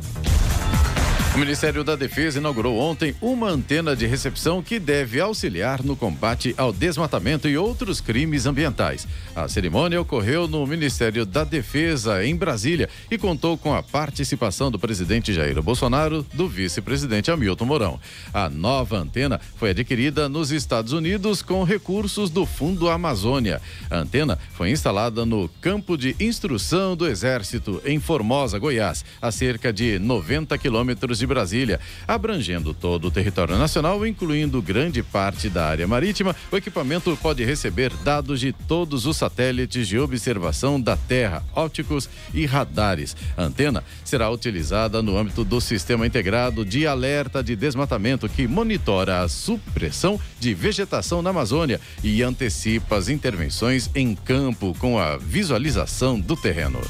[1.40, 6.54] O Ministério da Defesa inaugurou ontem uma antena de recepção que deve auxiliar no combate
[6.58, 9.08] ao desmatamento e outros crimes ambientais.
[9.34, 14.78] A cerimônia ocorreu no Ministério da Defesa, em Brasília, e contou com a participação do
[14.78, 18.00] presidente Jair Bolsonaro, do vice-presidente Hamilton Mourão.
[18.34, 23.62] A nova antena foi adquirida nos Estados Unidos com recursos do Fundo Amazônia.
[23.90, 29.72] A antena foi instalada no campo de instrução do Exército, em Formosa, Goiás, a cerca
[29.72, 35.88] de 90 quilômetros de Brasília, abrangendo todo o território nacional, incluindo grande parte da área
[35.88, 36.36] marítima.
[36.52, 42.46] O equipamento pode receber dados de todos os satélites de observação da Terra, ópticos e
[42.48, 43.16] radares.
[43.38, 49.22] A antena será utilizada no âmbito do Sistema Integrado de Alerta de Desmatamento, que monitora
[49.22, 56.20] a supressão de vegetação na Amazônia e antecipa as intervenções em campo com a visualização
[56.20, 56.82] do terreno.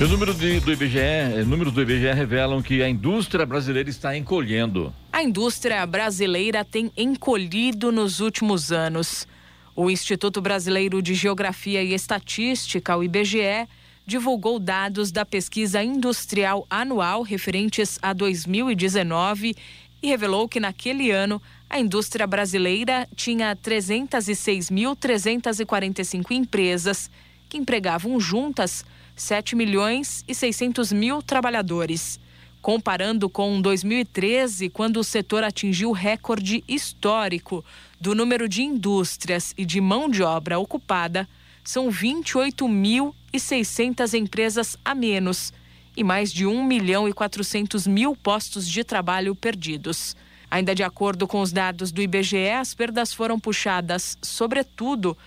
[0.00, 4.16] O número de, do IBGE, números do IBGE revelam que a indústria brasileira brasileira está
[4.16, 4.94] encolhendo.
[5.10, 9.26] A indústria brasileira tem encolhido nos últimos anos.
[9.74, 13.66] O Instituto Brasileiro de Geografia e Estatística, o IBGE,
[14.06, 19.56] divulgou dados da pesquisa industrial anual referentes a 2019
[20.02, 27.10] e revelou que naquele ano a indústria brasileira tinha 306.345 empresas
[27.48, 28.84] que empregavam juntas
[29.16, 32.20] 7 milhões e 600 mil trabalhadores.
[32.62, 37.64] Comparando com 2013, quando o setor atingiu recorde histórico
[38.00, 41.28] do número de indústrias e de mão de obra ocupada,
[41.64, 45.52] são 28.600 empresas a menos
[45.96, 50.14] e mais de 1 milhão e 400 mil postos de trabalho perdidos.
[50.48, 55.18] Ainda de acordo com os dados do IBGE, as perdas foram puxadas, sobretudo,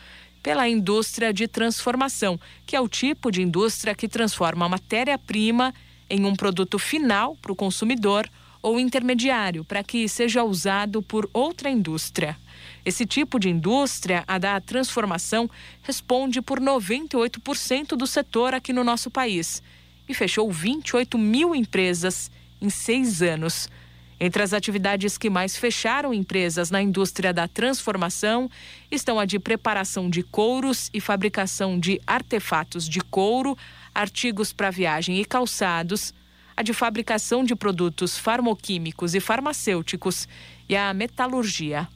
[0.41, 5.73] pela indústria de transformação, que é o tipo de indústria que transforma matéria-prima
[6.09, 8.29] em um produto final para o consumidor
[8.61, 12.37] ou intermediário para que seja usado por outra indústria.
[12.83, 15.49] Esse tipo de indústria, a da transformação,
[15.83, 19.61] responde por 98% do setor aqui no nosso país
[20.07, 23.67] e fechou 28 mil empresas em seis anos.
[24.19, 28.49] Entre as atividades que mais fecharam empresas na indústria da transformação
[28.89, 33.57] estão a de preparação de couros e fabricação de artefatos de couro,
[33.95, 36.13] artigos para viagem e calçados,
[36.55, 40.27] a de fabricação de produtos farmoquímicos e farmacêuticos
[40.67, 41.87] e a metalurgia.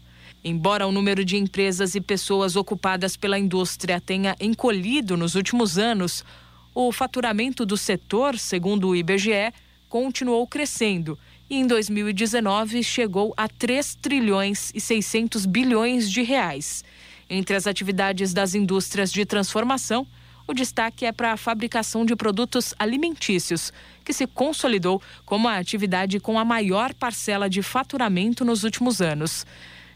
[0.44, 6.24] Embora o número de empresas e pessoas ocupadas pela indústria tenha encolhido nos últimos anos,
[6.74, 9.54] o faturamento do setor, segundo o IBGE,
[9.90, 16.86] continuou crescendo e em 2019 chegou a 3 trilhões e 600 bilhões de reais.
[17.30, 20.08] Entre as atividades das indústrias de transformação,
[20.50, 23.72] o destaque é para a fabricação de produtos alimentícios,
[24.04, 29.46] que se consolidou como a atividade com a maior parcela de faturamento nos últimos anos.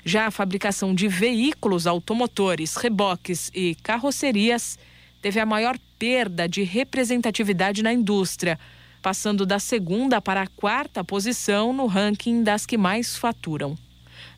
[0.06, 4.78] Já a fabricação de veículos automotores, reboques e carrocerias
[5.24, 8.60] teve a maior perda de representatividade na indústria,
[9.02, 13.76] passando da segunda para a quarta posição no ranking das que mais faturam.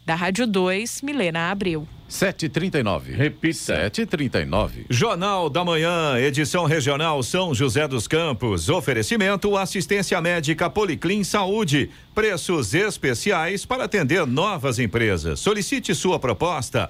[0.06, 1.86] Da Rádio 2, Milena Abreu.
[2.08, 3.13] 739.
[3.13, 3.56] Repita.
[3.56, 4.86] 739.
[4.89, 8.70] Jornal da Manhã, edição regional São José dos Campos.
[8.70, 11.89] Oferecimento assistência médica Policlin Saúde.
[12.13, 15.39] Preços especiais para atender novas empresas.
[15.39, 16.89] Solicite sua proposta.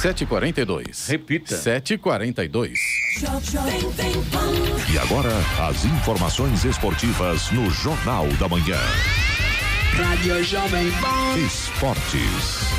[0.00, 1.08] 7h42.
[1.08, 1.54] Repita.
[1.54, 2.72] 7h42.
[4.90, 5.28] E agora,
[5.68, 8.78] as informações esportivas no Jornal da Manhã.
[9.92, 11.38] Rádio Jovem Pan.
[11.38, 12.70] Esportes.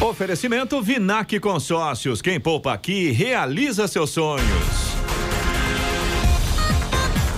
[0.00, 2.20] Oferecimento Vinac Consórcios.
[2.20, 4.44] Quem poupa aqui realiza seus sonhos.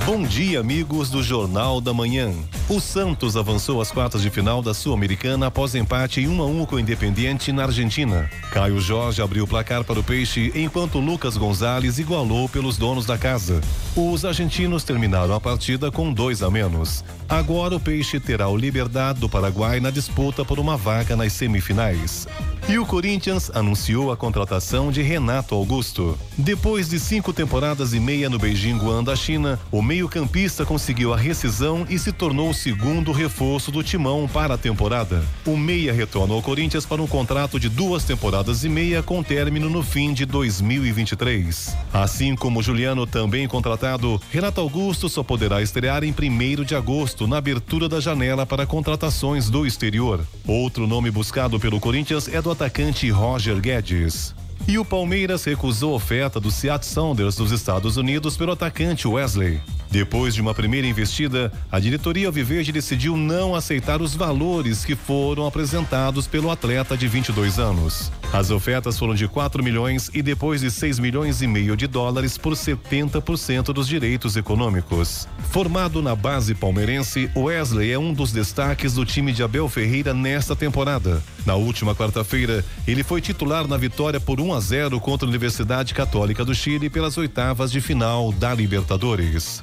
[0.07, 2.33] Bom dia, amigos do Jornal da Manhã.
[2.69, 6.67] O Santos avançou às quartas de final da Sul-Americana após empate em 1 a 1
[6.67, 8.29] com o Independiente na Argentina.
[8.51, 13.17] Caio Jorge abriu o placar para o Peixe, enquanto Lucas Gonzalez igualou pelos donos da
[13.17, 13.61] casa.
[13.95, 17.05] Os argentinos terminaram a partida com dois a menos.
[17.29, 22.27] Agora o Peixe terá o Liberdade do Paraguai na disputa por uma vaga nas semifinais.
[22.69, 26.19] E o Corinthians anunciou a contratação de Renato Augusto.
[26.37, 31.17] Depois de cinco temporadas e meia no Beijing Guan da China, o meio-campista conseguiu a
[31.17, 35.23] rescisão e se tornou segundo reforço do timão para a temporada.
[35.45, 39.71] O meia retorna ao Corinthians para um contrato de duas temporadas e meia com término
[39.71, 41.77] no fim de 2023.
[41.93, 47.37] Assim como Juliano também contratado, Renato Augusto só poderá estrear em 1 de agosto na
[47.37, 50.27] abertura da janela para contratações do exterior.
[50.47, 54.35] Outro nome buscado pelo Corinthians é do atacante Roger Guedes.
[54.69, 59.61] E o Palmeiras recusou a oferta do Seattle Sounders dos Estados Unidos pelo atacante Wesley.
[59.91, 65.47] Depois de uma primeira investida, a diretoria Alviverde decidiu não aceitar os valores que foram
[65.47, 68.11] apresentados pelo atleta de 22 anos.
[68.33, 72.37] As ofertas foram de 4 milhões e depois de 6 milhões e meio de dólares
[72.37, 75.29] por 70% dos direitos econômicos.
[75.51, 80.57] Formado na base palmeirense, Wesley é um dos destaques do time de Abel Ferreira nesta
[80.57, 81.23] temporada.
[81.47, 85.95] Na última quarta-feira, ele foi titular na vitória por 1 a 0 contra a Universidade
[85.95, 89.63] Católica do Chile pelas oitavas de final da Libertadores.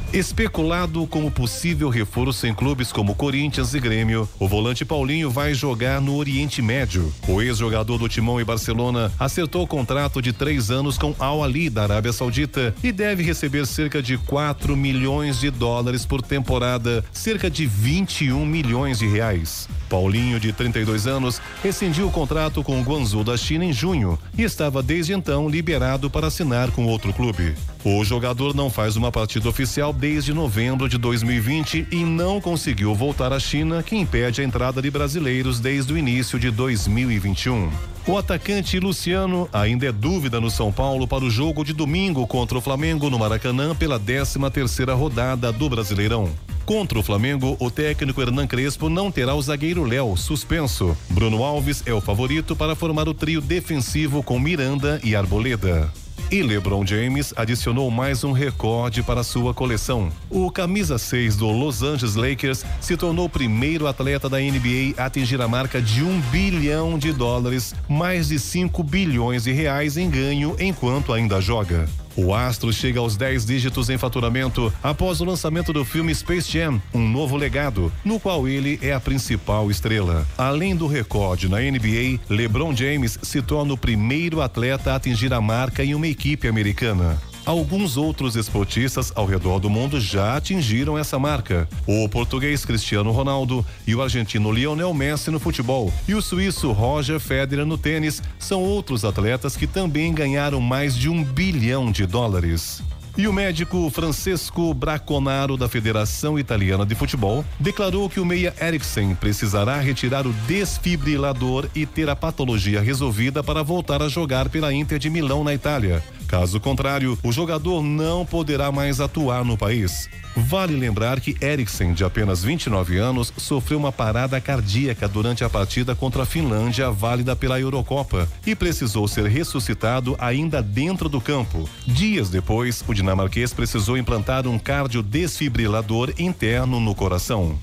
[0.13, 6.01] Especulado como possível reforço em clubes como Corinthians e Grêmio, o volante Paulinho vai jogar
[6.01, 7.13] no Oriente Médio.
[7.29, 11.69] O ex-jogador do Timão e Barcelona acertou o contrato de três anos com Al Ali
[11.69, 17.49] da Arábia Saudita e deve receber cerca de 4 milhões de dólares por temporada, cerca
[17.49, 19.69] de 21 milhões de reais.
[19.87, 24.43] Paulinho, de 32 anos, rescindiu o contrato com o Guangzhou da China em junho e
[24.43, 27.55] estava desde então liberado para assinar com outro clube.
[27.83, 33.31] O jogador não faz uma partida oficial desde novembro de 2020 e não conseguiu voltar
[33.31, 37.69] à China, que impede a entrada de brasileiros desde o início de 2021.
[38.07, 42.57] O atacante Luciano ainda é dúvida no São Paulo para o jogo de domingo contra
[42.57, 46.31] o Flamengo no Maracanã pela 13 terceira rodada do Brasileirão.
[46.65, 50.97] Contra o Flamengo, o técnico Hernan Crespo não terá o zagueiro Léo, suspenso.
[51.11, 55.91] Bruno Alves é o favorito para formar o trio defensivo com Miranda e Arboleda.
[56.31, 60.09] E LeBron James adicionou mais um recorde para sua coleção.
[60.29, 65.07] O camisa 6 do Los Angeles Lakers se tornou o primeiro atleta da NBA a
[65.07, 70.09] atingir a marca de um bilhão de dólares, mais de 5 bilhões de reais em
[70.09, 71.85] ganho enquanto ainda joga.
[72.15, 76.81] O astro chega aos 10 dígitos em faturamento após o lançamento do filme Space Jam,
[76.93, 80.27] um novo legado, no qual ele é a principal estrela.
[80.37, 85.41] Além do recorde na NBA, LeBron James se torna o primeiro atleta a atingir a
[85.41, 87.30] marca em uma equipe americana.
[87.43, 91.67] Alguns outros esportistas ao redor do mundo já atingiram essa marca.
[91.87, 97.19] O português Cristiano Ronaldo e o argentino Lionel Messi no futebol e o suíço Roger
[97.19, 102.83] Federer no tênis são outros atletas que também ganharam mais de um bilhão de dólares.
[103.17, 109.15] E o médico Francesco Braconaro, da Federação Italiana de Futebol, declarou que o meia Eriksen
[109.15, 114.97] precisará retirar o desfibrilador e ter a patologia resolvida para voltar a jogar pela Inter
[114.97, 116.01] de Milão, na Itália.
[116.31, 120.09] Caso contrário, o jogador não poderá mais atuar no país.
[120.33, 125.93] Vale lembrar que Eriksen, de apenas 29 anos, sofreu uma parada cardíaca durante a partida
[125.93, 131.69] contra a Finlândia, válida pela Eurocopa, e precisou ser ressuscitado ainda dentro do campo.
[131.85, 137.59] Dias depois, o dinamarquês precisou implantar um cardiodesfibrilador interno no coração.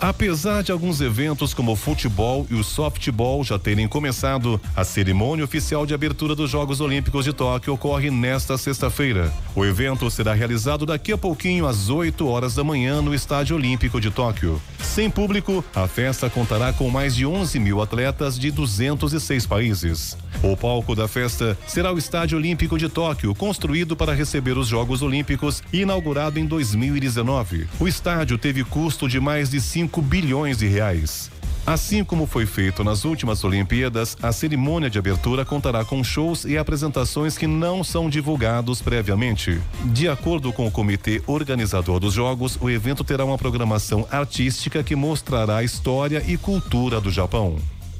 [0.00, 5.44] Apesar de alguns eventos como o futebol e o softball já terem começado, a cerimônia
[5.44, 9.32] oficial de abertura dos Jogos Olímpicos de Tóquio ocorre nesta sexta-feira.
[9.56, 14.00] O evento será realizado daqui a pouquinho às 8 horas da manhã no Estádio Olímpico
[14.00, 14.62] de Tóquio.
[14.80, 20.16] Sem público, a festa contará com mais de 11 mil atletas de 206 países.
[20.44, 25.02] O palco da festa será o Estádio Olímpico de Tóquio, construído para receber os Jogos
[25.02, 27.66] Olímpicos e inaugurado em 2019.
[27.80, 31.30] O estádio teve custo de mais de 5 5 bilhões de reais.
[31.66, 36.58] Assim como foi feito nas últimas Olimpíadas, a cerimônia de abertura contará com shows e
[36.58, 39.60] apresentações que não são divulgados previamente.
[39.86, 44.94] De acordo com o comitê organizador dos Jogos, o evento terá uma programação artística que
[44.94, 47.56] mostrará a história e cultura do Japão.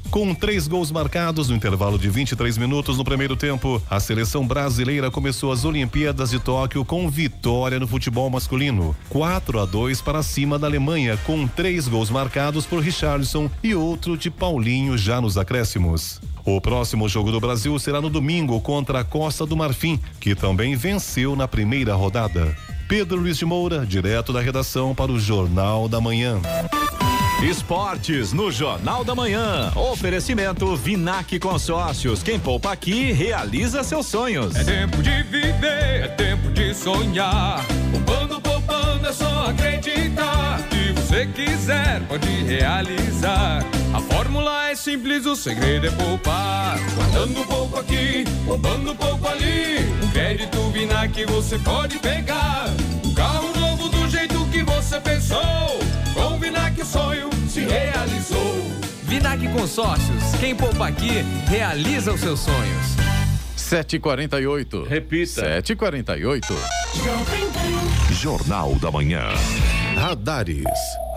[0.09, 5.11] Com três gols marcados no intervalo de 23 minutos no primeiro tempo, a seleção brasileira
[5.11, 8.95] começou as Olimpíadas de Tóquio com vitória no futebol masculino.
[9.09, 14.17] 4 a 2 para cima da Alemanha, com três gols marcados por Richarlison e outro
[14.17, 16.19] de Paulinho já nos acréscimos.
[16.43, 20.75] O próximo jogo do Brasil será no domingo contra a Costa do Marfim, que também
[20.75, 22.55] venceu na primeira rodada.
[22.87, 26.41] Pedro Luiz de Moura, direto da redação para o Jornal da Manhã.
[27.41, 29.71] Esportes no Jornal da Manhã.
[29.73, 32.21] Oferecimento Vinac Consórcios.
[32.21, 34.53] Quem poupa aqui realiza seus sonhos.
[34.57, 37.65] É tempo de viver, é tempo de sonhar.
[37.91, 40.59] Poupando, poupando, é só acreditar.
[40.69, 43.65] Se você quiser, pode realizar.
[43.93, 46.77] A fórmula é simples, o segredo é poupar.
[46.93, 49.79] Guardando pouco aqui, poupando pouco ali.
[50.03, 52.65] Um crédito Vinac você pode pegar.
[53.05, 55.39] Um carro novo do jeito que você pensou.
[56.19, 58.55] Com o Vinac o sonho se realizou.
[59.03, 62.85] Vinac Consórcios, quem poupa aqui, realiza os seus sonhos.
[63.57, 64.85] 7h48.
[64.85, 65.61] Repita.
[65.61, 66.43] 7h48.
[68.11, 69.29] Jornal da Manhã.
[69.99, 70.63] Radares.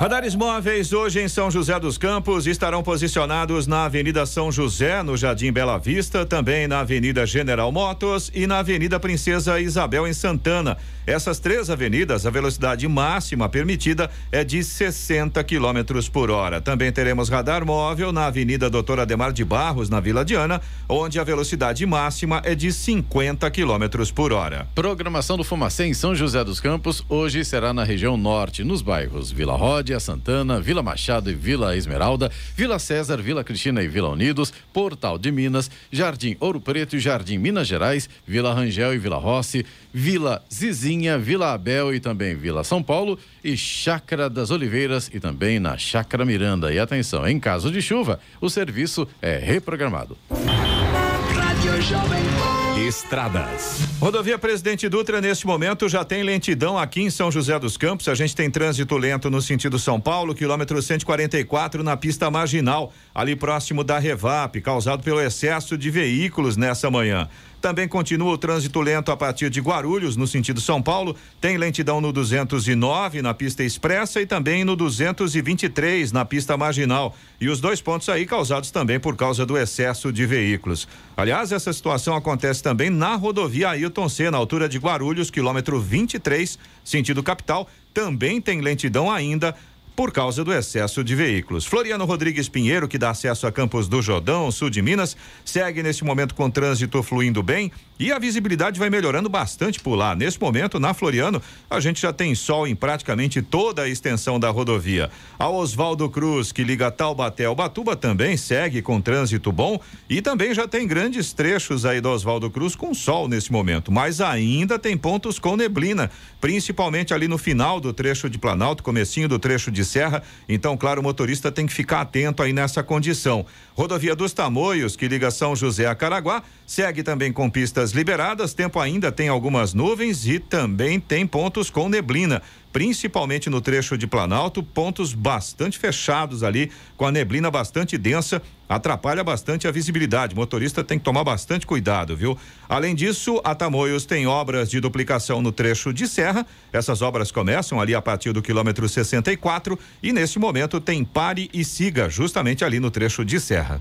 [0.01, 5.17] Radares móveis hoje em São José dos Campos estarão posicionados na Avenida São José, no
[5.17, 10.77] Jardim Bela Vista, também na Avenida General Motors e na Avenida Princesa Isabel em Santana.
[11.07, 16.61] Essas três avenidas, a velocidade máxima permitida é de 60 km por hora.
[16.61, 21.25] Também teremos radar móvel na Avenida Doutor Ademar de Barros, na Vila Diana, onde a
[21.25, 24.67] velocidade máxima é de 50 km por hora.
[24.75, 29.31] Programação do Fumacê em São José dos Campos hoje será na região norte, nos bairros
[29.31, 34.51] Vila Ródia, Santana, Vila Machado e Vila Esmeralda, Vila César, Vila Cristina e Vila Unidos,
[34.73, 39.67] Portal de Minas, Jardim Ouro Preto e Jardim Minas Gerais, Vila Rangel e Vila Rossi,
[39.93, 45.61] Vila Zizinha, Vila Abel e também Vila São Paulo e Chácara das Oliveiras e também
[45.61, 46.73] na Chácara Miranda.
[46.73, 50.17] E atenção, em caso de chuva, o serviço é reprogramado.
[50.31, 52.62] Rádio Jovem Pan.
[52.87, 53.79] Estradas.
[54.01, 58.09] Rodovia Presidente Dutra, neste momento, já tem lentidão aqui em São José dos Campos.
[58.09, 63.37] A gente tem trânsito lento no sentido São Paulo, quilômetro 144, na pista marginal, ali
[63.37, 67.29] próximo da Revap, causado pelo excesso de veículos nessa manhã.
[67.63, 71.15] Também continua o trânsito lento a partir de Guarulhos, no sentido São Paulo.
[71.41, 77.17] Tem lentidão no 209 na pista expressa e também no 223 na pista marginal.
[77.41, 80.89] E os dois pontos aí causados também por causa do excesso de veículos.
[81.17, 86.59] Aliás, essa situação acontece também na rodovia Ailton C, na altura de Guarulhos, quilômetro 23,
[86.83, 87.69] sentido capital.
[87.95, 89.55] Também tem lentidão ainda
[89.95, 91.65] por causa do excesso de veículos.
[91.67, 96.05] Floriano Rodrigues Pinheiro, que dá acesso a Campos do Jordão, sul de Minas, segue neste
[96.05, 97.71] momento com trânsito fluindo bem
[98.03, 100.17] e a visibilidade vai melhorando bastante por lá.
[100.17, 101.41] Nesse momento, na Floriano,
[101.71, 105.09] a gente já tem sol em praticamente toda a extensão da rodovia.
[105.39, 109.79] A Oswaldo Cruz, que liga Taubaté ao Batuba, também segue com trânsito bom
[110.11, 114.21] e também já tem grandes trechos aí do Oswaldo Cruz com sol nesse momento, mas
[114.21, 119.39] ainda tem pontos com neblina, principalmente ali no final do trecho de Planalto, comecinho do
[119.39, 120.25] trecho de Serra.
[120.49, 123.47] Então, claro, o motorista tem que ficar atento aí nessa condição.
[123.77, 128.55] Rodovia dos Tamoios, que liga São José a Caraguá, segue também com pistas liberadas.
[128.55, 134.07] Tempo ainda tem algumas nuvens e também tem pontos com neblina principalmente no trecho de
[134.07, 140.35] Planalto, pontos bastante fechados ali, com a neblina bastante densa, atrapalha bastante a visibilidade.
[140.35, 142.37] Motorista tem que tomar bastante cuidado, viu?
[142.69, 146.47] Além disso, a Tamoios tem obras de duplicação no trecho de serra.
[146.73, 151.65] Essas obras começam ali a partir do quilômetro 64 e nesse momento tem pare e
[151.65, 153.81] siga justamente ali no trecho de serra.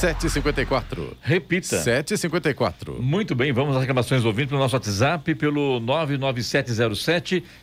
[0.00, 1.12] 7h54.
[1.20, 1.76] Repita.
[1.76, 2.98] 7h54.
[2.98, 5.78] Muito bem, vamos às reclamações ouvintes pelo nosso WhatsApp, pelo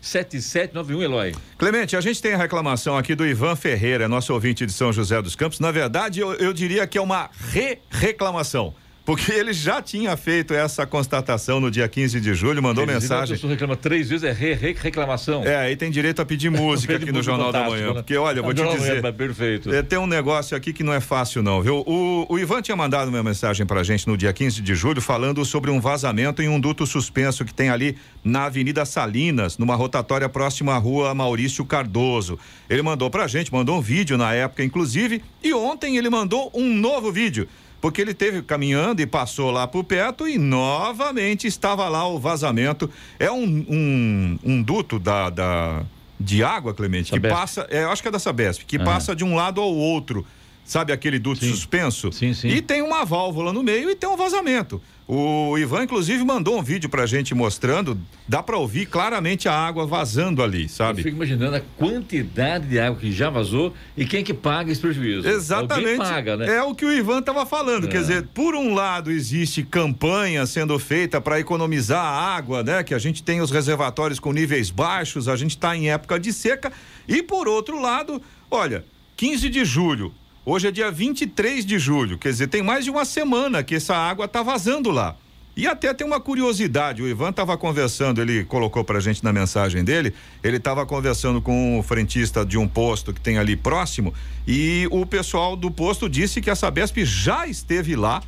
[0.04, 1.34] 99707-7791, Eloy.
[1.58, 5.20] Clemente, a gente tem a reclamação aqui do Ivan Ferreira, nosso ouvinte de São José
[5.20, 5.60] dos Campos.
[5.60, 8.76] Na verdade, eu, eu diria que é uma re-reclamação.
[9.08, 13.36] Porque ele já tinha feito essa constatação no dia 15 de julho, mandou dizer, mensagem.
[13.38, 15.45] Pessoa reclama três vezes, é re, re, reclamação.
[15.45, 17.88] É, aí tem direito a pedir música aqui no música Jornal da Manhã.
[17.88, 17.93] né?
[17.93, 19.05] Porque, olha, eu vou É te dizer.
[19.05, 19.74] é perfeito.
[19.74, 21.86] É, tem um negócio aqui que não é fácil, não, viu?
[21.88, 25.45] O, o Ivan tinha mandado uma mensagem pra gente no dia 15 de julho falando
[25.45, 30.28] sobre um vazamento em um duto suspenso que tem ali na Avenida Salinas, numa rotatória
[30.28, 32.38] próxima à rua Maurício Cardoso.
[32.70, 36.76] Ele mandou pra gente, mandou um vídeo na época, inclusive, e ontem ele mandou um
[36.76, 37.47] novo vídeo.
[37.80, 42.89] Porque ele teve caminhando e passou lá por perto e novamente estava lá o vazamento.
[43.19, 45.84] É um, um, um duto da, da,
[46.19, 47.36] de água, Clemente, que Sabesp.
[47.36, 47.67] passa.
[47.69, 50.25] É, eu acho que é da Sabesp, que passa de um lado ao outro.
[50.68, 52.11] Sabe aquele duto suspenso?
[52.11, 52.49] Sim, sim.
[52.49, 54.82] E tem uma válvula no meio e tem um vazamento.
[55.07, 57.97] O Ivan, inclusive, mandou um vídeo pra gente mostrando.
[58.28, 61.01] Dá pra ouvir claramente a água vazando ali, Eu sabe?
[61.03, 65.26] fico imaginando a quantidade de água que já vazou e quem que paga esse prejuízo.
[65.26, 65.91] Exatamente.
[65.91, 66.55] Alguém paga, né?
[66.57, 67.88] É o que o Ivan estava falando.
[67.88, 68.01] Quer É.
[68.01, 72.84] dizer, por um lado existe campanha sendo feita para economizar a água, né?
[72.84, 76.34] Que a gente tem os reservatórios com níveis baixos, a gente está em época de
[76.34, 76.74] seca.
[77.07, 78.84] E por outro lado, olha,
[79.15, 80.13] 15 de julho.
[80.50, 83.93] Hoje é dia 23 de julho, quer dizer, tem mais de uma semana que essa
[83.93, 85.14] água está vazando lá.
[85.58, 89.84] E até tem uma curiosidade, o Ivan estava conversando, ele colocou pra gente na mensagem
[89.84, 94.14] dele, ele estava conversando com o frentista de um posto que tem ali próximo
[94.48, 98.24] e o pessoal do posto disse que a Sabesp já esteve lá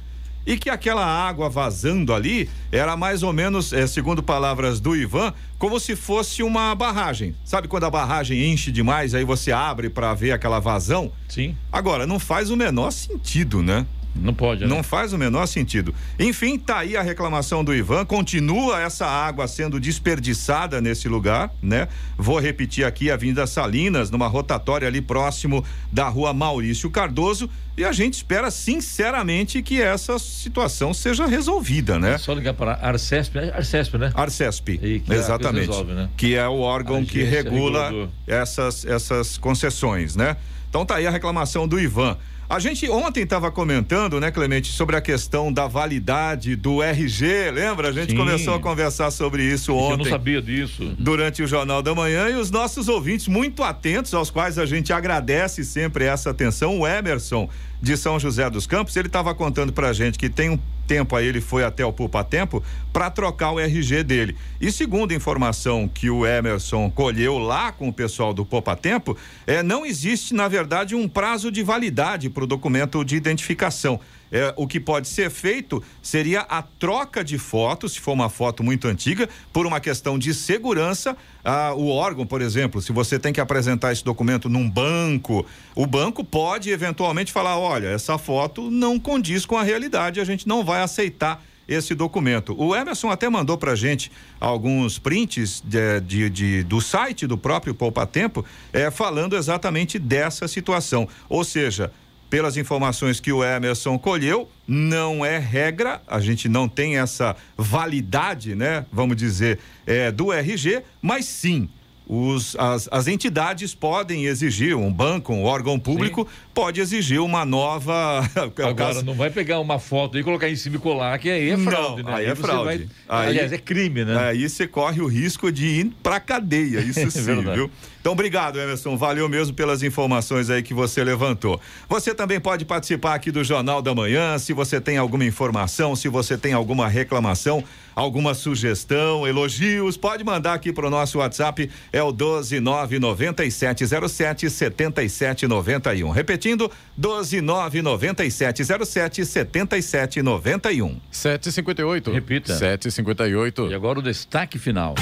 [0.45, 5.33] e que aquela água vazando ali era mais ou menos, eh, segundo palavras do Ivan,
[5.57, 7.35] como se fosse uma barragem.
[7.43, 11.11] Sabe quando a barragem enche demais, aí você abre para ver aquela vazão?
[11.27, 11.55] Sim.
[11.71, 13.85] Agora, não faz o menor sentido, né?
[14.15, 14.67] Não pode, né?
[14.67, 15.93] Não faz o menor sentido.
[16.19, 18.05] Enfim, tá aí a reclamação do Ivan.
[18.05, 21.87] Continua essa água sendo desperdiçada nesse lugar, né?
[22.17, 27.49] Vou repetir aqui, Avenida Salinas, numa rotatória ali próximo da rua Maurício Cardoso.
[27.77, 32.15] E a gente espera, sinceramente, que essa situação seja resolvida, né?
[32.15, 33.51] É só ligar para Arcesp, né?
[33.53, 34.11] Arcesp, né?
[34.13, 35.67] Arcesp, que a exatamente.
[35.67, 36.09] resolve, né?
[36.17, 38.09] Que é o órgão que Agência regula regulador.
[38.27, 40.35] essas, essas concessões, né?
[40.69, 42.17] Então tá aí a reclamação do Ivan.
[42.49, 47.89] A gente ontem estava comentando, né, Clemente, sobre a questão da validade do RG, lembra?
[47.89, 48.17] A gente Sim.
[48.17, 50.95] começou a conversar sobre isso Eu não ontem sabia disso.
[50.97, 54.91] durante o Jornal da Manhã e os nossos ouvintes muito atentos, aos quais a gente
[54.91, 56.79] agradece sempre essa atenção.
[56.79, 57.47] O Emerson
[57.79, 60.57] de São José dos Campos, ele estava contando pra gente que tem um
[60.89, 64.35] tempo aí ele foi até o Poupa Tempo para trocar o RG dele.
[64.59, 69.15] E segundo a informação que o Emerson colheu lá com o pessoal do Poupa Tempo,
[69.45, 73.99] é, não existe, na verdade, um prazo de validade para o documento de identificação.
[74.31, 78.63] É, o que pode ser feito seria a troca de fotos, se for uma foto
[78.63, 81.17] muito antiga, por uma questão de segurança.
[81.43, 85.85] Ah, o órgão, por exemplo, se você tem que apresentar esse documento num banco, o
[85.87, 90.63] banco pode eventualmente falar: olha, essa foto não condiz com a realidade, a gente não
[90.63, 92.55] vai aceitar esse documento.
[92.59, 97.75] O Emerson até mandou pra gente alguns prints de, de- de- do site do próprio
[97.75, 101.07] Poupa Tempo, é, falando exatamente dessa situação.
[101.29, 101.91] Ou seja,
[102.29, 108.55] pelas informações que o Emerson colheu, não é regra, a gente não tem essa validade,
[108.55, 108.85] né?
[108.91, 111.67] Vamos dizer, é, do RG, mas sim.
[112.11, 116.27] Os, as, as entidades podem exigir, um banco, um órgão público,
[116.59, 118.29] pode exigir uma nova.
[118.35, 121.29] é Agora, caso- não vai pegar uma foto e colocar em cima e colar, que
[121.29, 122.17] aí é fraude, não, né?
[122.17, 122.65] Aí é você fraude.
[122.65, 124.17] vai- Aí- Aliás, é crime, né?
[124.27, 127.55] Aí você corre o risco de ir pra cadeia, isso sim, verdade.
[127.55, 127.71] viu?
[128.01, 128.95] Então, obrigado, Emerson.
[128.97, 131.59] Valeu mesmo pelas informações aí que você levantou.
[131.89, 136.07] Você também pode participar aqui do Jornal da Manhã, se você tem alguma informação, se
[136.07, 137.61] você tem alguma reclamação,
[137.93, 146.11] alguma sugestão, elogios, pode mandar aqui pro nosso WhatsApp, é o 1299707 7791.
[146.49, 151.01] Repetindo, 1299707 7791.
[151.11, 152.11] 7h58.
[152.11, 152.53] Repita.
[152.53, 153.69] 7h58.
[153.69, 154.95] E agora o destaque final.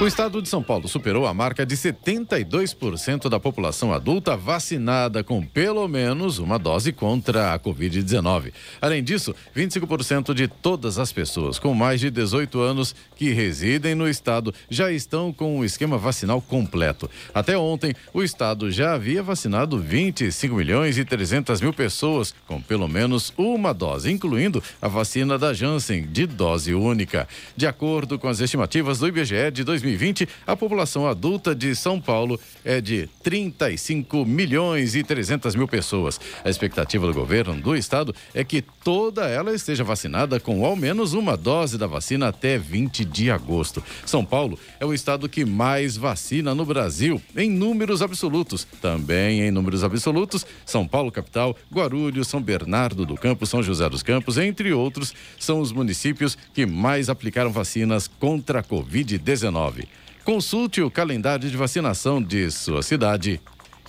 [0.00, 5.44] O estado de São Paulo superou a marca de 72% da população adulta vacinada com
[5.44, 8.50] pelo menos uma dose contra a Covid-19.
[8.80, 14.08] Além disso, 25% de todas as pessoas com mais de 18 anos que residem no
[14.08, 17.10] estado já estão com o esquema vacinal completo.
[17.34, 22.88] Até ontem, o estado já havia vacinado 25 milhões e 300 mil pessoas com pelo
[22.88, 27.28] menos uma dose, incluindo a vacina da Janssen de dose única.
[27.54, 32.00] De acordo com as estimativas do IBGE de 2020, 2020, a população adulta de São
[32.00, 36.20] Paulo é de 35 milhões e 300 mil pessoas.
[36.44, 41.12] A expectativa do governo do estado é que toda ela esteja vacinada com ao menos
[41.12, 43.82] uma dose da vacina até 20 de agosto.
[44.06, 48.66] São Paulo é o estado que mais vacina no Brasil, em números absolutos.
[48.80, 54.02] Também em números absolutos, São Paulo capital, Guarulhos, São Bernardo do Campo, São José dos
[54.02, 59.79] Campos, entre outros, são os municípios que mais aplicaram vacinas contra a Covid-19.
[60.24, 63.40] Consulte o calendário de vacinação de sua cidade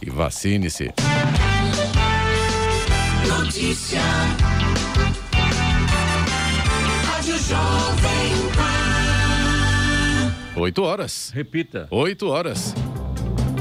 [0.02, 0.92] e vacine-se.
[3.28, 4.00] Notícia.
[7.06, 10.60] Rádio Jovem Pan.
[10.60, 11.32] 8 horas.
[11.34, 11.88] Repita.
[11.92, 12.74] 8 horas.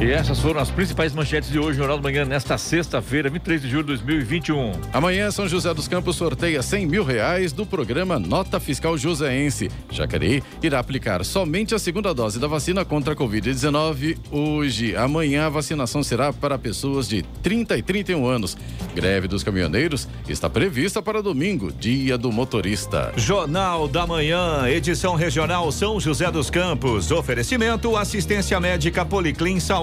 [0.00, 3.68] E essas foram as principais manchetes de hoje, Jornal da Manhã, nesta sexta-feira, 23 de
[3.68, 4.72] julho de 2021.
[4.94, 9.70] Amanhã, São José dos Campos sorteia 100 mil reais do programa Nota Fiscal Joseense.
[9.90, 14.96] Jacareí irá aplicar somente a segunda dose da vacina contra a Covid-19 hoje.
[14.96, 18.56] Amanhã, a vacinação será para pessoas de 30 e 31 anos.
[18.94, 23.12] Greve dos caminhoneiros está prevista para domingo, dia do motorista.
[23.16, 27.10] Jornal da Manhã, edição regional São José dos Campos.
[27.10, 29.60] Oferecimento assistência médica Policlin